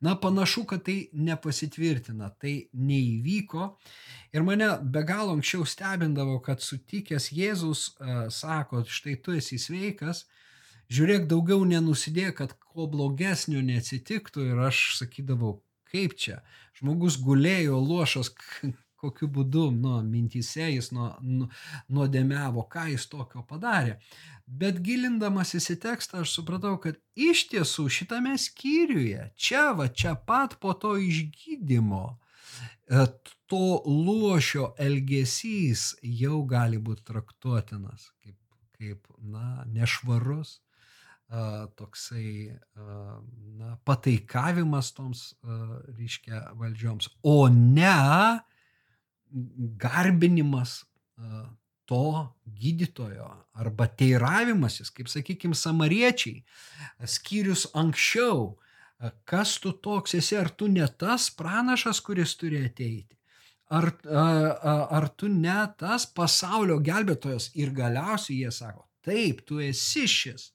Na, 0.00 0.14
panašu, 0.16 0.64
kad 0.64 0.82
tai 0.86 1.10
nepasitvirtina, 1.12 2.30
tai 2.40 2.54
neįvyko. 2.72 3.66
Ir 4.32 4.44
mane 4.46 4.70
be 4.80 5.02
galo 5.04 5.34
anksčiau 5.36 5.66
stebindavo, 5.68 6.38
kad 6.44 6.62
sutikęs 6.64 7.28
Jėzus 7.36 7.82
uh, 7.90 8.22
sako, 8.32 8.86
štai 8.88 9.18
tu 9.20 9.36
esi 9.36 9.58
sveikas, 9.60 10.24
žiūrėk 10.88 11.28
daugiau 11.28 11.66
nenusidėk, 11.68 12.38
kad 12.40 12.56
ko 12.56 12.88
blogesnio 12.88 13.60
neatsitiktų. 13.66 14.46
Ir 14.54 14.62
aš 14.70 14.80
sakydavau, 15.02 15.58
kaip 15.92 16.16
čia, 16.16 16.40
žmogus 16.80 17.20
gulėjo 17.20 17.76
lošas, 17.84 18.32
kokiu 19.00 19.28
būdu, 19.32 19.68
nu, 19.74 19.96
mintise 20.06 20.68
jis 20.68 20.90
nu, 20.94 21.10
nuodėmiavo, 21.88 22.66
ką 22.70 22.86
jis 22.92 23.06
tokio 23.10 23.42
padarė. 23.48 23.98
Bet 24.50 24.80
gilindamasis 24.84 25.70
į 25.74 25.76
tekstą 25.84 26.24
aš 26.24 26.34
supratau, 26.38 26.74
kad 26.82 26.98
iš 27.14 27.46
tiesų 27.52 27.86
šitame 27.92 28.34
skyriuje, 28.40 29.30
čia 29.38 29.70
va, 29.78 29.86
čia 29.88 30.16
pat 30.28 30.58
po 30.62 30.74
to 30.74 30.96
išgydymo, 30.98 32.04
e, 32.90 33.04
to 33.50 33.82
luošio 33.86 34.72
elgesys 34.78 35.92
jau 36.02 36.42
gali 36.50 36.78
būti 36.82 37.06
traktuotinas 37.06 38.10
kaip, 38.22 38.36
kaip 38.78 39.06
na, 39.22 39.62
nešvarus, 39.70 40.58
toksai 41.78 42.58
na, 42.74 43.76
pataikavimas 43.86 44.92
toms, 44.96 45.34
reiškia, 45.94 46.50
valdžioms, 46.58 47.10
o 47.22 47.46
ne 47.48 48.40
garbinimas 49.80 50.80
to 51.90 52.36
gydytojo 52.46 53.28
arba 53.58 53.86
teiravimasis, 53.98 54.92
kaip 54.94 55.08
sakykime, 55.10 55.56
samariečiai, 55.58 56.44
skyrius 57.02 57.66
anksčiau, 57.74 58.52
kas 59.26 59.56
tu 59.62 59.72
toks 59.72 60.14
esi, 60.20 60.36
ar 60.38 60.52
tu 60.54 60.68
ne 60.70 60.86
tas 61.00 61.30
pranašas, 61.34 61.98
kuris 62.06 62.36
turi 62.38 62.60
ateiti, 62.62 63.18
ar, 63.74 63.90
ar 64.14 65.08
tu 65.18 65.32
ne 65.32 65.58
tas 65.80 66.06
pasaulio 66.06 66.78
gelbėtojas 66.84 67.50
ir 67.58 67.74
galiausiai 67.74 68.44
jie 68.44 68.54
sako, 68.54 68.86
taip, 69.02 69.42
tu 69.48 69.58
esi 69.64 70.06
šis. 70.10 70.50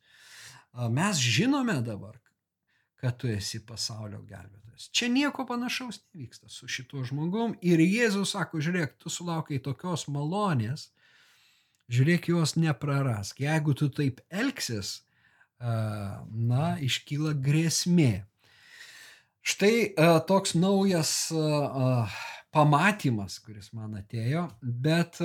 Mes 0.92 1.20
žinome 1.20 1.82
dabar, 1.84 2.16
kad 3.02 3.18
tu 3.22 3.28
esi 3.32 3.60
pasaulio 3.66 4.22
gelbėtojas. 4.28 4.90
Čia 4.96 5.08
nieko 5.12 5.46
panašaus 5.48 6.02
nevyksta 6.14 6.50
su 6.52 6.68
šituo 6.72 7.04
žmogum. 7.08 7.56
Ir 7.64 7.80
Jėzus 7.84 8.36
sako, 8.36 8.60
žiūrėk, 8.64 8.98
tu 9.00 9.12
sulaukai 9.14 9.60
tokios 9.64 10.08
malonės, 10.12 10.90
žiūrėk, 11.92 12.30
jos 12.34 12.56
neprarask. 12.60 13.40
Jeigu 13.44 13.76
tu 13.78 13.90
taip 13.94 14.22
elgsis, 14.30 15.02
na, 15.60 16.76
iškyla 16.84 17.36
grėsmė. 17.40 18.26
Štai 19.46 19.94
toks 20.28 20.56
naujas 20.58 21.12
pamatymas, 22.56 23.38
kuris 23.46 23.72
man 23.78 24.00
atėjo, 24.02 24.48
bet 24.62 25.22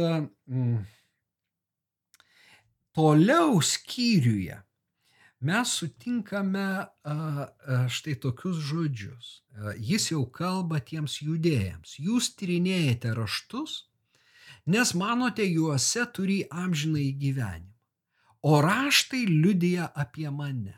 toliau 2.94 3.61
skyriuje 3.64 4.59
mes 5.40 5.72
sutinkame 5.81 6.66
štai 7.88 8.16
tokius 8.20 8.59
žodžius. 8.70 9.29
Jis 9.81 10.11
jau 10.12 10.24
kalba 10.29 10.81
tiems 10.85 11.20
judėjams. 11.24 11.96
Jūs 12.03 12.35
tyrinėjate 12.37 13.14
raštus, 13.16 13.87
nes 14.66 14.92
manote 14.94 15.46
juose 15.46 16.05
turi 16.14 16.42
amžinai 16.50 17.11
gyvenimą. 17.16 17.76
O 18.42 18.61
raštai 18.64 19.26
liudija 19.29 19.90
apie 19.94 20.29
mane. 20.33 20.76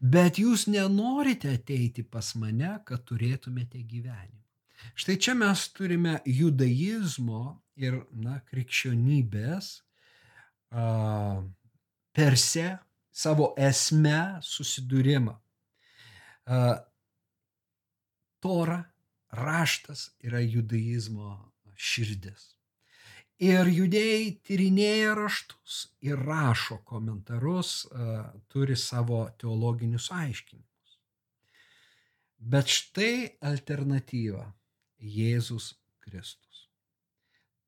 Bet 0.00 0.38
jūs 0.38 0.66
nenorite 0.70 1.52
ateiti 1.54 2.02
pas 2.02 2.34
mane, 2.38 2.76
kad 2.86 3.02
turėtumėte 3.06 3.82
gyvenimą. 3.82 4.42
Štai 4.94 5.16
čia 5.22 5.34
mes 5.38 5.62
turime 5.74 6.18
judaizmo 6.26 7.62
ir, 7.78 7.98
na, 8.12 8.40
krikščionybės 8.50 9.70
uh, 10.74 11.42
perse 12.16 12.66
savo 13.16 13.52
esme 13.56 14.40
susidūrimą. 14.44 15.36
Tora, 18.44 18.82
raštas 19.36 20.10
yra 20.24 20.42
judaizmo 20.44 21.32
širdis. 21.76 22.52
Ir 23.42 23.68
judėjai 23.68 24.28
tyrinėja 24.48 25.16
raštus 25.16 25.80
ir 26.04 26.20
rašo 26.24 26.78
komentarus, 26.88 27.82
turi 28.48 28.76
savo 28.80 29.26
teologinius 29.40 30.08
aiškinimus. 30.14 30.94
Bet 32.38 32.72
štai 32.72 33.36
alternatyva- 33.44 34.46
Jėzus 35.18 35.74
Kristus. 36.00 36.68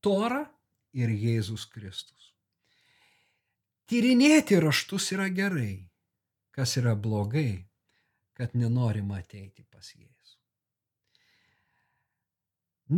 Tora 0.01 0.45
ir 0.95 1.11
Jėzus 1.11 1.67
Kristus. 1.69 2.17
Tyrinėti 3.88 4.59
raštus 4.61 5.12
yra 5.16 5.31
gerai. 5.33 5.88
Kas 6.53 6.77
yra 6.77 6.92
blogai, 6.98 7.64
kad 8.37 8.53
nenorima 8.53 9.22
ateiti 9.22 9.64
pas 9.64 9.87
Jėzų. 9.94 10.18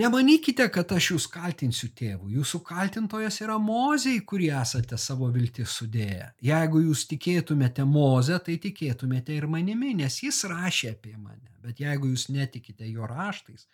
Nemanykite, 0.00 0.68
kad 0.70 0.92
aš 0.94 1.08
jūs 1.12 1.24
kaltinsiu 1.30 1.88
tėvų. 1.98 2.28
Jūsų 2.36 2.60
kaltintojas 2.66 3.40
yra 3.42 3.56
mozei, 3.58 4.20
kurį 4.22 4.52
esate 4.60 4.98
savo 4.98 5.30
viltis 5.34 5.72
sudėję. 5.78 6.28
Jeigu 6.46 6.84
jūs 6.84 7.06
tikėtumėte 7.10 7.86
mozę, 7.86 8.38
tai 8.46 8.58
tikėtumėte 8.62 9.34
ir 9.34 9.48
manimi, 9.50 9.94
nes 9.98 10.20
jis 10.22 10.44
rašė 10.50 10.92
apie 10.96 11.16
mane. 11.16 11.50
Bet 11.62 11.82
jeigu 11.82 12.10
jūs 12.12 12.28
netikite 12.34 12.86
jo 12.90 13.06
raštais, 13.10 13.66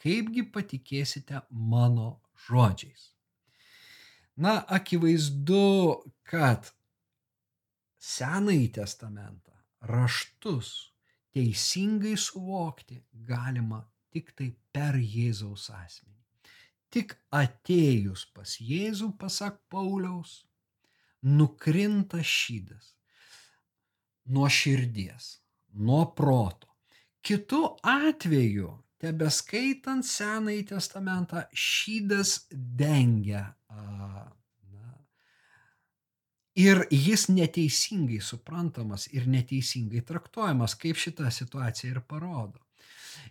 kaipgi 0.00 0.48
patikėsite 0.52 1.44
mano 1.50 2.14
žodžiais? 2.48 3.11
Na, 4.36 4.62
akivaizdu, 4.68 6.02
kad 6.24 6.72
Senąjį 8.02 8.70
testamentą, 8.78 9.52
raštus 9.86 10.70
teisingai 11.34 12.16
suvokti 12.18 12.98
galima 13.28 13.82
tik 14.10 14.32
tai 14.38 14.48
per 14.74 14.98
Jėzaus 14.98 15.68
asmenį. 15.70 16.18
Tik 16.92 17.14
atėjus 17.30 18.24
pas 18.34 18.56
Jėzų, 18.58 19.12
pasak 19.20 19.60
Pauliaus, 19.72 20.42
nukrinta 21.22 22.24
šydas 22.26 22.92
nuo 24.24 24.48
širdies, 24.48 25.38
nuo 25.72 26.14
proto. 26.14 26.68
Kitu 27.22 27.76
atveju, 27.82 28.70
tebeskaitant 29.02 30.06
Senąjį 30.06 30.62
testamentą, 30.70 31.42
šydas 31.52 32.36
dengia 32.52 33.48
a, 33.66 34.28
ir 36.54 36.84
jis 36.90 37.28
neteisingai 37.32 38.20
suprantamas 38.20 39.08
ir 39.12 39.26
neteisingai 39.26 40.04
traktuojamas, 40.06 40.76
kaip 40.76 41.00
šita 41.00 41.30
situacija 41.30 41.90
ir 41.90 42.00
parodo. 42.08 42.60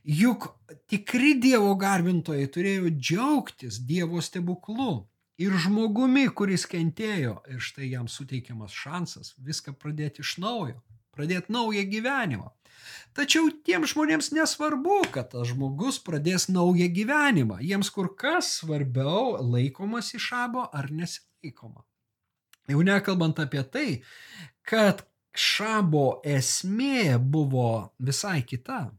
Juk 0.04 0.48
tikri 0.90 1.36
Dievo 1.42 1.76
garbintojai 1.78 2.48
turėjo 2.54 2.90
džiaugtis 2.98 3.80
Dievo 3.86 4.22
stebuklu 4.22 5.06
ir 5.42 5.58
žmogumi, 5.58 6.28
kuris 6.34 6.66
kentėjo 6.70 7.40
ir 7.50 7.62
štai 7.62 7.92
jam 7.92 8.10
suteikiamas 8.10 8.74
šansas 8.74 9.36
viską 9.38 9.74
pradėti 9.78 10.26
iš 10.26 10.38
naujo, 10.42 10.82
pradėti 11.16 11.54
naują 11.54 11.86
gyvenimą. 11.92 12.50
Tačiau 13.18 13.50
tiems 13.68 13.92
žmonėms 13.92 14.32
nesvarbu, 14.32 15.02
kad 15.12 15.34
tas 15.34 15.50
žmogus 15.52 16.00
pradės 16.00 16.48
naują 16.48 16.88
gyvenimą. 16.96 17.60
Jiems 17.60 17.92
kur 17.92 18.14
kas 18.16 18.54
svarbiau 18.62 19.36
laikomas 19.44 20.14
iš 20.16 20.30
šabo 20.32 20.70
ar 20.72 20.88
nesilaikoma. 20.96 21.84
Jau 22.72 22.84
nekalbant 22.88 23.42
apie 23.44 23.64
tai, 23.68 23.90
kad 24.64 25.04
šabo 25.36 26.22
esmė 26.24 27.18
buvo 27.20 27.92
visai 28.00 28.42
kita. 28.48 28.90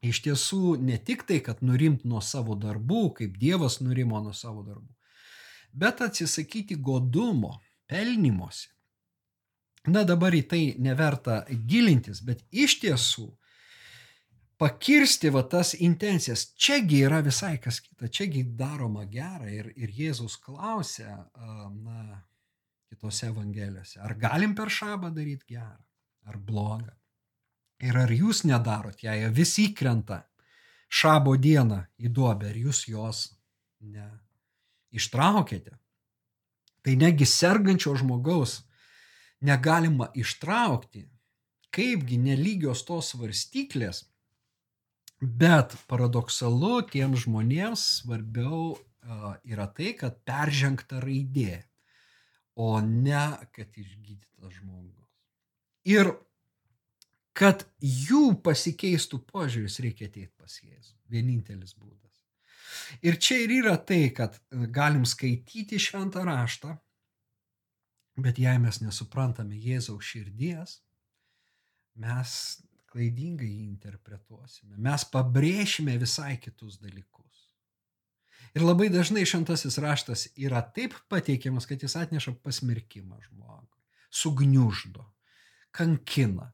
Iš 0.00 0.22
tiesų 0.24 0.78
ne 0.80 0.96
tik 0.96 1.26
tai, 1.28 1.42
kad 1.44 1.60
nurimt 1.60 2.06
nuo 2.08 2.22
savo 2.24 2.56
darbų, 2.56 3.02
kaip 3.18 3.36
Dievas 3.40 3.82
nurimo 3.84 4.20
nuo 4.24 4.32
savo 4.32 4.64
darbų, 4.64 4.94
bet 5.76 6.00
atsisakyti 6.00 6.78
godumo, 6.80 7.58
pelnymosi. 7.90 8.70
Na 9.88 10.02
dabar 10.04 10.34
į 10.36 10.42
tai 10.48 10.64
neverta 10.82 11.44
gilintis, 11.48 12.20
bet 12.20 12.42
iš 12.52 12.80
tiesų 12.82 13.30
pakirsti 14.60 15.30
va 15.32 15.40
tas 15.48 15.72
intencijas. 15.72 16.50
Čiagi 16.52 17.00
yra 17.06 17.22
visai 17.24 17.56
kas 17.62 17.80
kita, 17.80 18.10
čiagi 18.12 18.44
daroma 18.58 19.06
gera 19.08 19.48
ir, 19.48 19.70
ir 19.76 19.94
Jėzus 19.96 20.36
klausia, 20.44 21.16
na, 21.80 22.20
kitose 22.90 23.30
evangelijose. 23.30 24.02
Ar 24.04 24.14
galim 24.20 24.52
per 24.54 24.68
šabą 24.68 25.14
daryti 25.16 25.54
gerą 25.54 25.78
ar 26.28 26.36
blogą? 26.36 26.92
Ir 27.80 27.96
ar 27.96 28.12
jūs 28.12 28.44
nedarot, 28.44 29.00
jei 29.00 29.30
visi 29.32 29.70
įkrenta 29.70 30.26
šabo 30.92 31.38
dieną 31.40 31.86
į 31.96 32.10
duobę, 32.12 32.50
ar 32.50 32.58
jūs 32.60 32.84
jos 32.90 33.30
ne 33.80 34.10
ištraukėte? 34.92 35.78
Tai 36.84 36.96
negi 37.00 37.24
sergančio 37.28 37.94
žmogaus 37.96 38.60
negalima 39.44 40.10
ištraukti, 40.14 41.06
kaipgi 41.74 42.18
nelygios 42.20 42.84
tos 42.88 43.12
svarstyklės, 43.14 44.04
bet 45.20 45.76
paradoksalu 45.88 46.80
tiems 46.90 47.26
žmonėms 47.26 47.86
svarbiau 48.00 48.76
yra 49.48 49.66
tai, 49.76 49.94
kad 49.96 50.20
peržengta 50.28 51.00
raidė 51.02 51.60
o 52.60 52.80
ne 52.80 53.24
kad 53.52 53.78
išgydytas 53.78 54.52
žmogus. 54.58 55.08
Ir 55.88 56.12
kad 57.36 57.64
jų 57.80 58.34
pasikeistų 58.44 59.22
požiūris, 59.30 59.78
reikia 59.80 60.10
ateiti 60.10 60.32
pas 60.36 60.58
Jėzų. 60.60 60.96
Vienintelis 61.10 61.72
būdas. 61.78 62.18
Ir 63.06 63.16
čia 63.22 63.38
ir 63.46 63.54
yra 63.62 63.78
tai, 63.78 64.10
kad 64.14 64.36
galim 64.76 65.06
skaityti 65.08 65.80
šventą 65.80 66.26
raštą, 66.26 66.74
bet 68.18 68.38
jei 68.38 68.58
mes 68.62 68.80
nesuprantame 68.82 69.58
Jėzaus 69.60 70.04
širdies, 70.06 70.80
mes 72.00 72.32
klaidingai 72.90 73.48
jį 73.48 73.66
interpretuosime. 73.68 74.78
Mes 74.82 75.04
pabrėšime 75.12 75.94
visai 76.00 76.34
kitus 76.42 76.80
dalykus. 76.82 77.46
Ir 78.56 78.64
labai 78.66 78.88
dažnai 78.90 79.22
šventasis 79.28 79.78
raštas 79.78 80.26
yra 80.34 80.62
taip 80.74 80.96
pateikiamas, 81.12 81.68
kad 81.70 81.82
jis 81.82 81.94
atneša 82.00 82.34
pasmerkimą 82.42 83.20
žmogui, 83.28 83.82
sugniuždo, 84.10 85.04
kankina. 85.70 86.50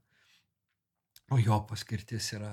O 1.33 1.40
jo 1.40 1.57
paskirtis 1.66 2.29
yra 2.37 2.53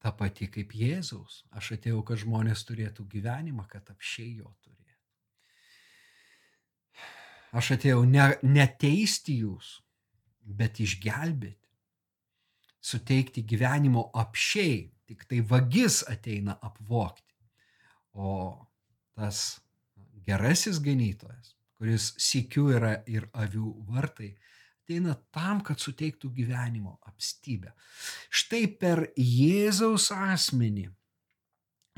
ta 0.00 0.12
pati 0.14 0.46
kaip 0.52 0.72
Jėzaus. 0.76 1.42
Aš 1.56 1.74
atėjau, 1.78 2.04
kad 2.06 2.22
žmonės 2.22 2.62
turėtų 2.68 3.08
gyvenimą, 3.10 3.66
kad 3.68 3.90
apšiai 3.90 4.38
jo 4.38 4.54
turėtų. 4.62 4.83
Aš 7.54 7.74
atėjau 7.76 8.02
ne, 8.08 8.32
neteisti 8.42 9.38
jūsų, 9.44 9.82
bet 10.58 10.80
išgelbėti. 10.82 11.60
Suteikti 12.84 13.44
gyvenimo 13.48 14.08
apšiai, 14.20 14.80
tik 15.08 15.24
tai 15.30 15.40
vagis 15.48 16.02
ateina 16.10 16.58
apvokti. 16.66 17.36
O 18.14 18.32
tas 19.14 19.60
gerasis 20.26 20.80
ganytojas, 20.82 21.54
kuris 21.78 22.10
sikiu 22.20 22.68
yra 22.74 22.96
ir 23.10 23.28
avių 23.32 23.70
vartai, 23.88 24.34
ateina 24.84 25.14
tam, 25.32 25.62
kad 25.64 25.80
suteiktų 25.80 26.30
gyvenimo 26.34 26.98
apstybę. 27.08 27.72
Štai 28.34 28.66
per 28.80 29.06
Jėzaus 29.16 30.10
asmenį 30.14 30.88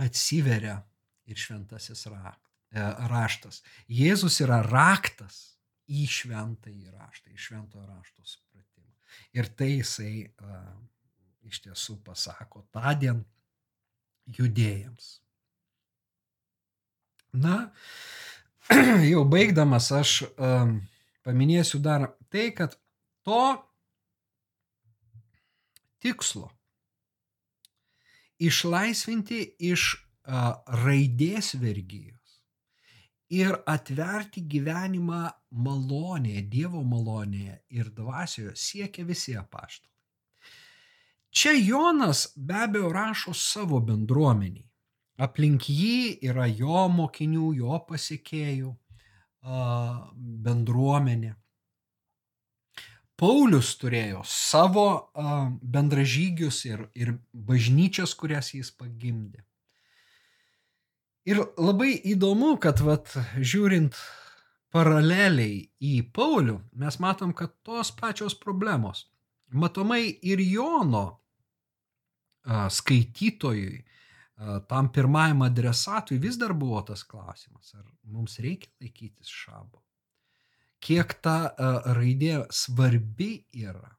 atsiveria 0.05 0.83
ir 1.27 1.41
šventasis 1.41 2.07
raktas. 2.13 2.46
E, 2.77 2.85
raštas. 3.09 3.63
Jėzus 3.89 4.37
yra 4.45 4.59
raktas 4.67 5.37
į 5.89 6.05
šventąjį 6.13 6.91
raštą, 6.93 7.31
į 7.33 7.39
šventojo 7.41 7.87
rašto 7.89 8.25
supratimą. 8.27 8.93
Ir 9.39 9.49
tai 9.57 9.69
jisai 9.79 10.27
uh, 10.27 10.75
iš 11.47 11.63
tiesų 11.65 11.97
pasako 12.05 12.67
tądien 12.75 13.23
judėjams. 14.37 15.07
Na, 17.37 17.71
jau 19.13 19.23
baigdamas 19.31 19.89
aš 19.95 20.19
um, 20.35 20.77
paminėsiu 21.25 21.81
dar 21.85 22.11
tai, 22.33 22.51
kad 22.57 22.77
to 23.25 23.41
tikslo 26.05 26.51
išlaisvinti 28.43 29.41
iš 29.71 29.95
raidės 30.85 31.55
vergyjos 31.63 32.26
ir 33.33 33.57
atverti 33.67 34.45
gyvenimą 34.47 35.25
malonėje, 35.51 36.43
Dievo 36.51 36.83
malonėje 36.87 37.59
ir 37.75 37.91
dvasioje 37.95 38.55
siekia 38.55 39.05
visi 39.05 39.35
apaštalai. 39.37 39.93
Čia 41.37 41.53
Jonas 41.53 42.31
be 42.37 42.55
abejo 42.65 42.93
rašo 42.93 43.35
savo 43.35 43.81
bendruomeniai. 43.85 44.65
Aplink 45.21 45.69
jį 45.69 46.19
yra 46.29 46.47
jo 46.47 46.87
mokinių, 46.93 47.51
jo 47.57 47.81
pasiekėjų 47.89 48.71
bendruomenė. 50.47 51.35
Paulius 53.17 53.73
turėjo 53.81 54.23
savo 54.29 54.87
bendražygius 55.63 56.65
ir, 56.69 56.83
ir 56.93 57.15
bažnyčias, 57.33 58.13
kurias 58.15 58.53
jis 58.53 58.71
pagimdė. 58.77 59.41
Ir 61.27 61.41
labai 61.59 61.97
įdomu, 62.07 62.53
kad 62.63 62.79
vat, 62.87 63.11
žiūrint 63.35 63.97
paraleliai 64.71 65.65
į 65.83 65.95
Paulių, 66.15 66.61
mes 66.79 66.99
matom, 67.03 67.33
kad 67.35 67.51
tos 67.67 67.91
pačios 67.99 68.37
problemos. 68.39 69.09
Matomai 69.51 70.05
ir 70.27 70.43
Jono 70.43 71.05
a, 71.11 72.69
skaitytojui, 72.71 73.81
a, 73.81 74.61
tam 74.71 74.93
pirmajam 74.95 75.43
adresatui 75.49 76.21
vis 76.23 76.39
dar 76.39 76.55
buvo 76.55 76.85
tas 76.87 77.03
klausimas, 77.03 77.75
ar 77.75 77.83
mums 78.05 78.39
reikia 78.43 78.71
laikytis 78.85 79.35
šabo. 79.43 79.83
Kiek 80.79 81.19
ta 81.27 81.39
a, 81.51 81.75
raidė 81.99 82.45
svarbi 82.55 83.33
yra. 83.67 83.97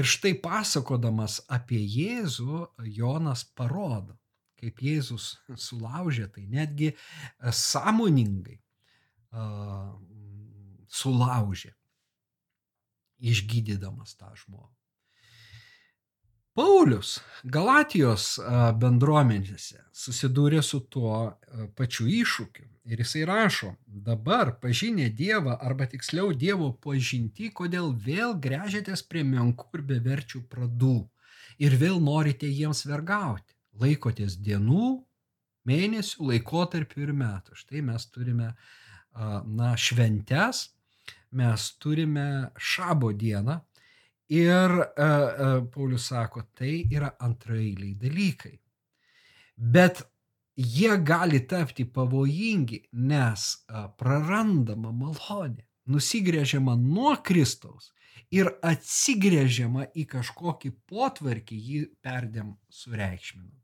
Ir 0.00 0.08
štai 0.08 0.32
pasakodamas 0.40 1.42
apie 1.52 1.84
Jėzų, 1.84 2.64
Jonas 2.96 3.44
parodo, 3.52 4.16
kaip 4.64 4.80
Jėzus 4.80 5.34
sulaužė, 5.60 6.30
tai 6.32 6.48
netgi 6.48 6.90
e, 6.90 6.96
sąmoningai 7.52 8.56
uh, 8.56 9.92
sulaužė, 10.94 11.74
išgydydamas 13.24 14.16
tą 14.18 14.30
žmogų. 14.38 14.70
Paulius 16.54 17.16
Galatijos 17.42 18.36
bendruomenėse 18.78 19.80
susidūrė 19.90 20.60
su 20.62 20.84
tuo 20.86 21.16
pačiu 21.74 22.06
iššūkiu. 22.06 22.68
Ir 22.84 23.00
jisai 23.00 23.22
rašo, 23.24 23.70
dabar 23.88 24.52
pažinę 24.60 25.08
Dievą, 25.08 25.54
arba 25.56 25.86
tiksliau 25.88 26.34
Dievo 26.36 26.68
pažinti, 26.84 27.48
kodėl 27.48 27.94
vėl 27.96 28.36
grežiatės 28.36 29.02
prie 29.08 29.24
menkų 29.24 29.70
ir 29.78 29.84
beverčių 29.88 30.42
pradų 30.52 30.98
ir 31.64 31.76
vėl 31.80 31.96
norite 32.04 32.46
jiems 32.46 32.84
vergauti 32.86 33.53
laikotės 33.80 34.36
dienų, 34.44 34.88
mėnesių, 35.68 36.30
laikotarpių 36.30 37.04
ir 37.06 37.12
metų. 37.16 37.56
Štai 37.58 37.82
mes 37.86 38.06
turime 38.12 38.52
na, 39.14 39.74
šventes, 39.80 40.66
mes 41.34 41.68
turime 41.82 42.50
šabo 42.58 43.12
dieną 43.16 43.60
ir 44.34 44.74
Paulius 45.74 46.10
sako, 46.10 46.44
tai 46.54 46.84
yra 46.92 47.14
antrailiai 47.22 47.94
dalykai. 47.98 48.54
Bet 49.56 50.04
jie 50.54 50.94
gali 51.02 51.42
tapti 51.50 51.84
pavojingi, 51.86 52.84
nes 53.10 53.48
prarandama 53.98 54.92
malonė, 54.94 55.66
nusigrėžiama 55.90 56.76
nuo 56.80 57.16
Kristaus 57.22 57.90
ir 58.34 58.48
atsigrėžiama 58.64 59.90
į 59.94 60.06
kažkokį 60.14 60.70
potvarkį, 60.90 61.58
jį 61.68 61.82
perdėm 62.02 62.54
sureikšminant. 62.70 63.60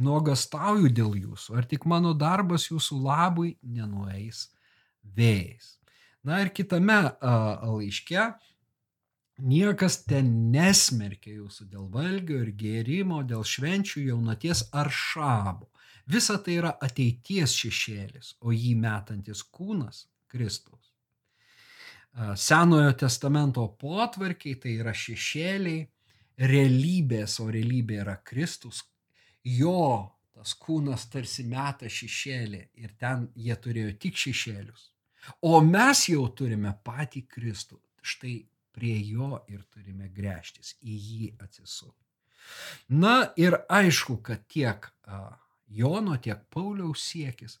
Nuogastauju 0.00 0.88
dėl 0.88 1.16
jūsų, 1.20 1.58
ar 1.60 1.66
tik 1.68 1.84
mano 1.84 2.14
darbas 2.16 2.70
jūsų 2.70 2.96
labui 3.04 3.56
nenueis 3.60 4.46
vėjais. 5.04 5.76
Na 6.24 6.40
ir 6.40 6.52
kitame 6.54 6.96
a, 7.10 7.34
laiške 7.66 8.30
niekas 9.42 9.98
ten 10.06 10.30
nesmerkia 10.54 11.34
jūsų 11.40 11.66
dėl 11.72 11.88
valgio 11.92 12.38
ir 12.44 12.52
gėrimo, 12.56 13.22
dėl 13.26 13.44
švenčių 13.44 14.06
jaunaties 14.06 14.68
ar 14.72 14.90
šabo. 14.92 15.68
Visa 16.06 16.38
tai 16.42 16.58
yra 16.60 16.72
ateities 16.82 17.54
šešėlis, 17.54 18.36
o 18.42 18.52
jį 18.54 18.74
metantis 18.78 19.42
kūnas 19.44 20.06
Kristaus. 20.30 20.90
Senojo 22.36 22.92
testamento 22.98 23.64
potvarkiai 23.80 24.58
tai 24.60 24.76
yra 24.82 24.92
šešėliai, 24.92 25.86
realybės, 26.42 27.38
o 27.40 27.48
realybė 27.52 28.00
yra 28.02 28.16
Kristus, 28.24 28.82
jo 29.44 30.12
tas 30.32 30.54
kūnas 30.58 31.06
tarsi 31.12 31.44
meta 31.46 31.88
šešėlį 31.90 32.62
ir 32.82 32.94
ten 32.98 33.28
jie 33.38 33.56
turėjo 33.62 33.92
tik 34.02 34.18
šešėlius. 34.18 34.88
O 35.46 35.60
mes 35.62 36.06
jau 36.10 36.24
turime 36.34 36.72
patį 36.84 37.26
Kristų. 37.30 37.78
Štai 38.02 38.40
prie 38.74 38.96
jo 39.06 39.36
ir 39.52 39.62
turime 39.70 40.08
grėžtis, 40.10 40.74
į 40.82 40.96
jį 40.96 41.28
atsisukti. 41.44 42.00
Na 42.98 43.30
ir 43.38 43.60
aišku, 43.70 44.18
kad 44.26 44.48
tiek 44.50 44.88
Jono, 45.72 46.16
tiek 46.20 46.42
Pauliaus 46.50 47.04
siekis, 47.06 47.60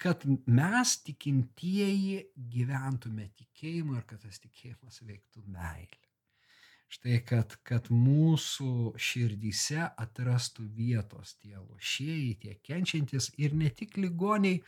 kad 0.00 0.24
mes 0.48 0.96
tikintieji 1.04 2.24
gyventume 2.50 3.28
tikėjimu 3.36 4.00
ir 4.00 4.06
kad 4.08 4.24
tas 4.24 4.40
tikėjimas 4.42 5.02
veiktų 5.04 5.44
meilė. 5.46 6.00
Štai, 6.90 7.20
kad, 7.22 7.54
kad 7.62 7.86
mūsų 7.94 8.96
širdyse 8.98 9.84
atrastų 10.02 10.64
vietos 10.74 11.36
tie 11.38 11.54
lošėjai, 11.54 12.32
tie 12.42 12.54
kenčiantis 12.66 13.30
ir 13.38 13.54
ne 13.54 13.70
tik 13.70 13.94
ligoniai 14.00 14.58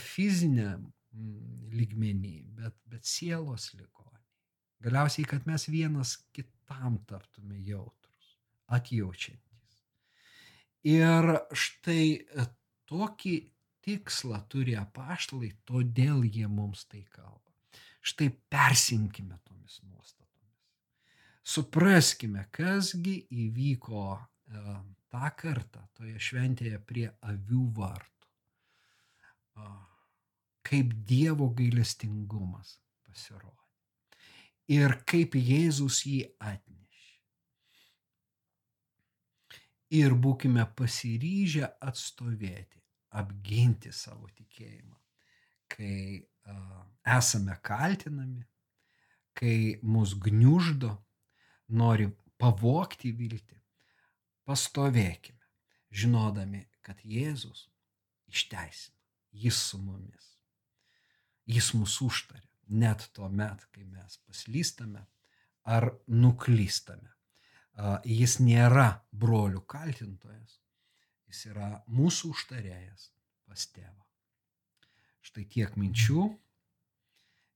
fiziniam 0.00 0.86
mm, 1.12 1.68
lygmenį, 1.76 2.38
bet, 2.56 2.78
bet 2.88 3.04
sielos 3.04 3.74
ligoniai. 3.76 4.24
Galiausiai, 4.82 5.28
kad 5.28 5.44
mes 5.46 5.68
vienas 5.68 6.16
kitam 6.32 6.96
taptume 7.06 7.60
jautrus, 7.60 8.32
atjaučiantis. 8.72 9.76
Ir 10.88 11.28
štai 11.52 12.06
e, 12.16 12.48
tokį 12.90 13.36
tikslą 13.84 14.40
turi 14.50 14.74
apaštalai, 14.80 15.52
todėl 15.68 16.24
jie 16.24 16.48
mums 16.48 16.88
tai 16.88 17.04
kalba. 17.12 17.52
Štai 18.02 18.32
persinkime 18.50 19.36
tomis 19.44 19.78
nuostatomis 19.84 20.21
supraskime, 21.42 22.46
kasgi 22.54 23.16
įvyko 23.46 24.04
e, 24.16 24.76
tą 25.12 25.30
kartą 25.36 25.84
toje 25.96 26.18
šventėje 26.22 26.78
prie 26.86 27.08
avių 27.28 27.64
vartų. 27.76 28.08
Kaip 30.62 30.92
Dievo 31.04 31.50
gailestingumas 31.52 32.78
pasirodė. 33.04 33.58
Ir 34.72 34.94
kaip 35.04 35.34
Jėzus 35.36 35.98
jį 36.06 36.22
atnešė. 36.38 37.18
Ir 39.98 40.14
būkime 40.24 40.64
pasiryžę 40.78 41.66
atstovėti, 41.84 42.80
apginti 43.20 43.92
savo 43.92 44.30
tikėjimą, 44.32 44.96
kai 45.74 45.96
uh, 46.22 46.78
esame 47.18 47.58
kaltinami, 47.60 48.46
kai 49.36 49.76
mus 49.82 50.14
gniuždo, 50.16 50.94
nori 51.72 52.08
pavokti 52.40 53.12
viltį, 53.16 53.58
pastovėkime, 54.48 55.40
žinodami, 55.90 56.66
kad 56.82 57.00
Jėzus 57.06 57.68
išteisina, 58.32 58.98
jis 59.32 59.58
su 59.70 59.78
mumis. 59.78 60.32
Jis 61.46 61.72
mūsų 61.76 62.08
užtarė, 62.08 62.48
net 62.68 63.08
tuo 63.16 63.28
met, 63.28 63.64
kai 63.74 63.84
mes 63.84 64.18
paslystame 64.26 65.04
ar 65.62 65.90
nuklystame. 66.06 67.10
Jis 68.04 68.38
nėra 68.42 69.02
brolių 69.12 69.62
kaltintojas, 69.66 70.58
jis 71.30 71.46
yra 71.52 71.70
mūsų 71.88 72.32
užtarėjas 72.34 73.10
pas 73.48 73.66
tėvą. 73.72 74.02
Štai 75.22 75.46
tiek 75.48 75.76
minčių, 75.78 76.28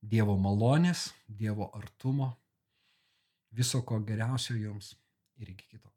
Dievo 0.06 0.36
malonės, 0.38 1.10
Dievo 1.26 1.66
artumo, 1.74 2.36
viso 3.56 3.82
ko 3.88 4.00
geriausio 4.08 4.56
jums 4.56 4.94
ir 5.40 5.50
iki 5.50 5.68
kito. 5.74 5.95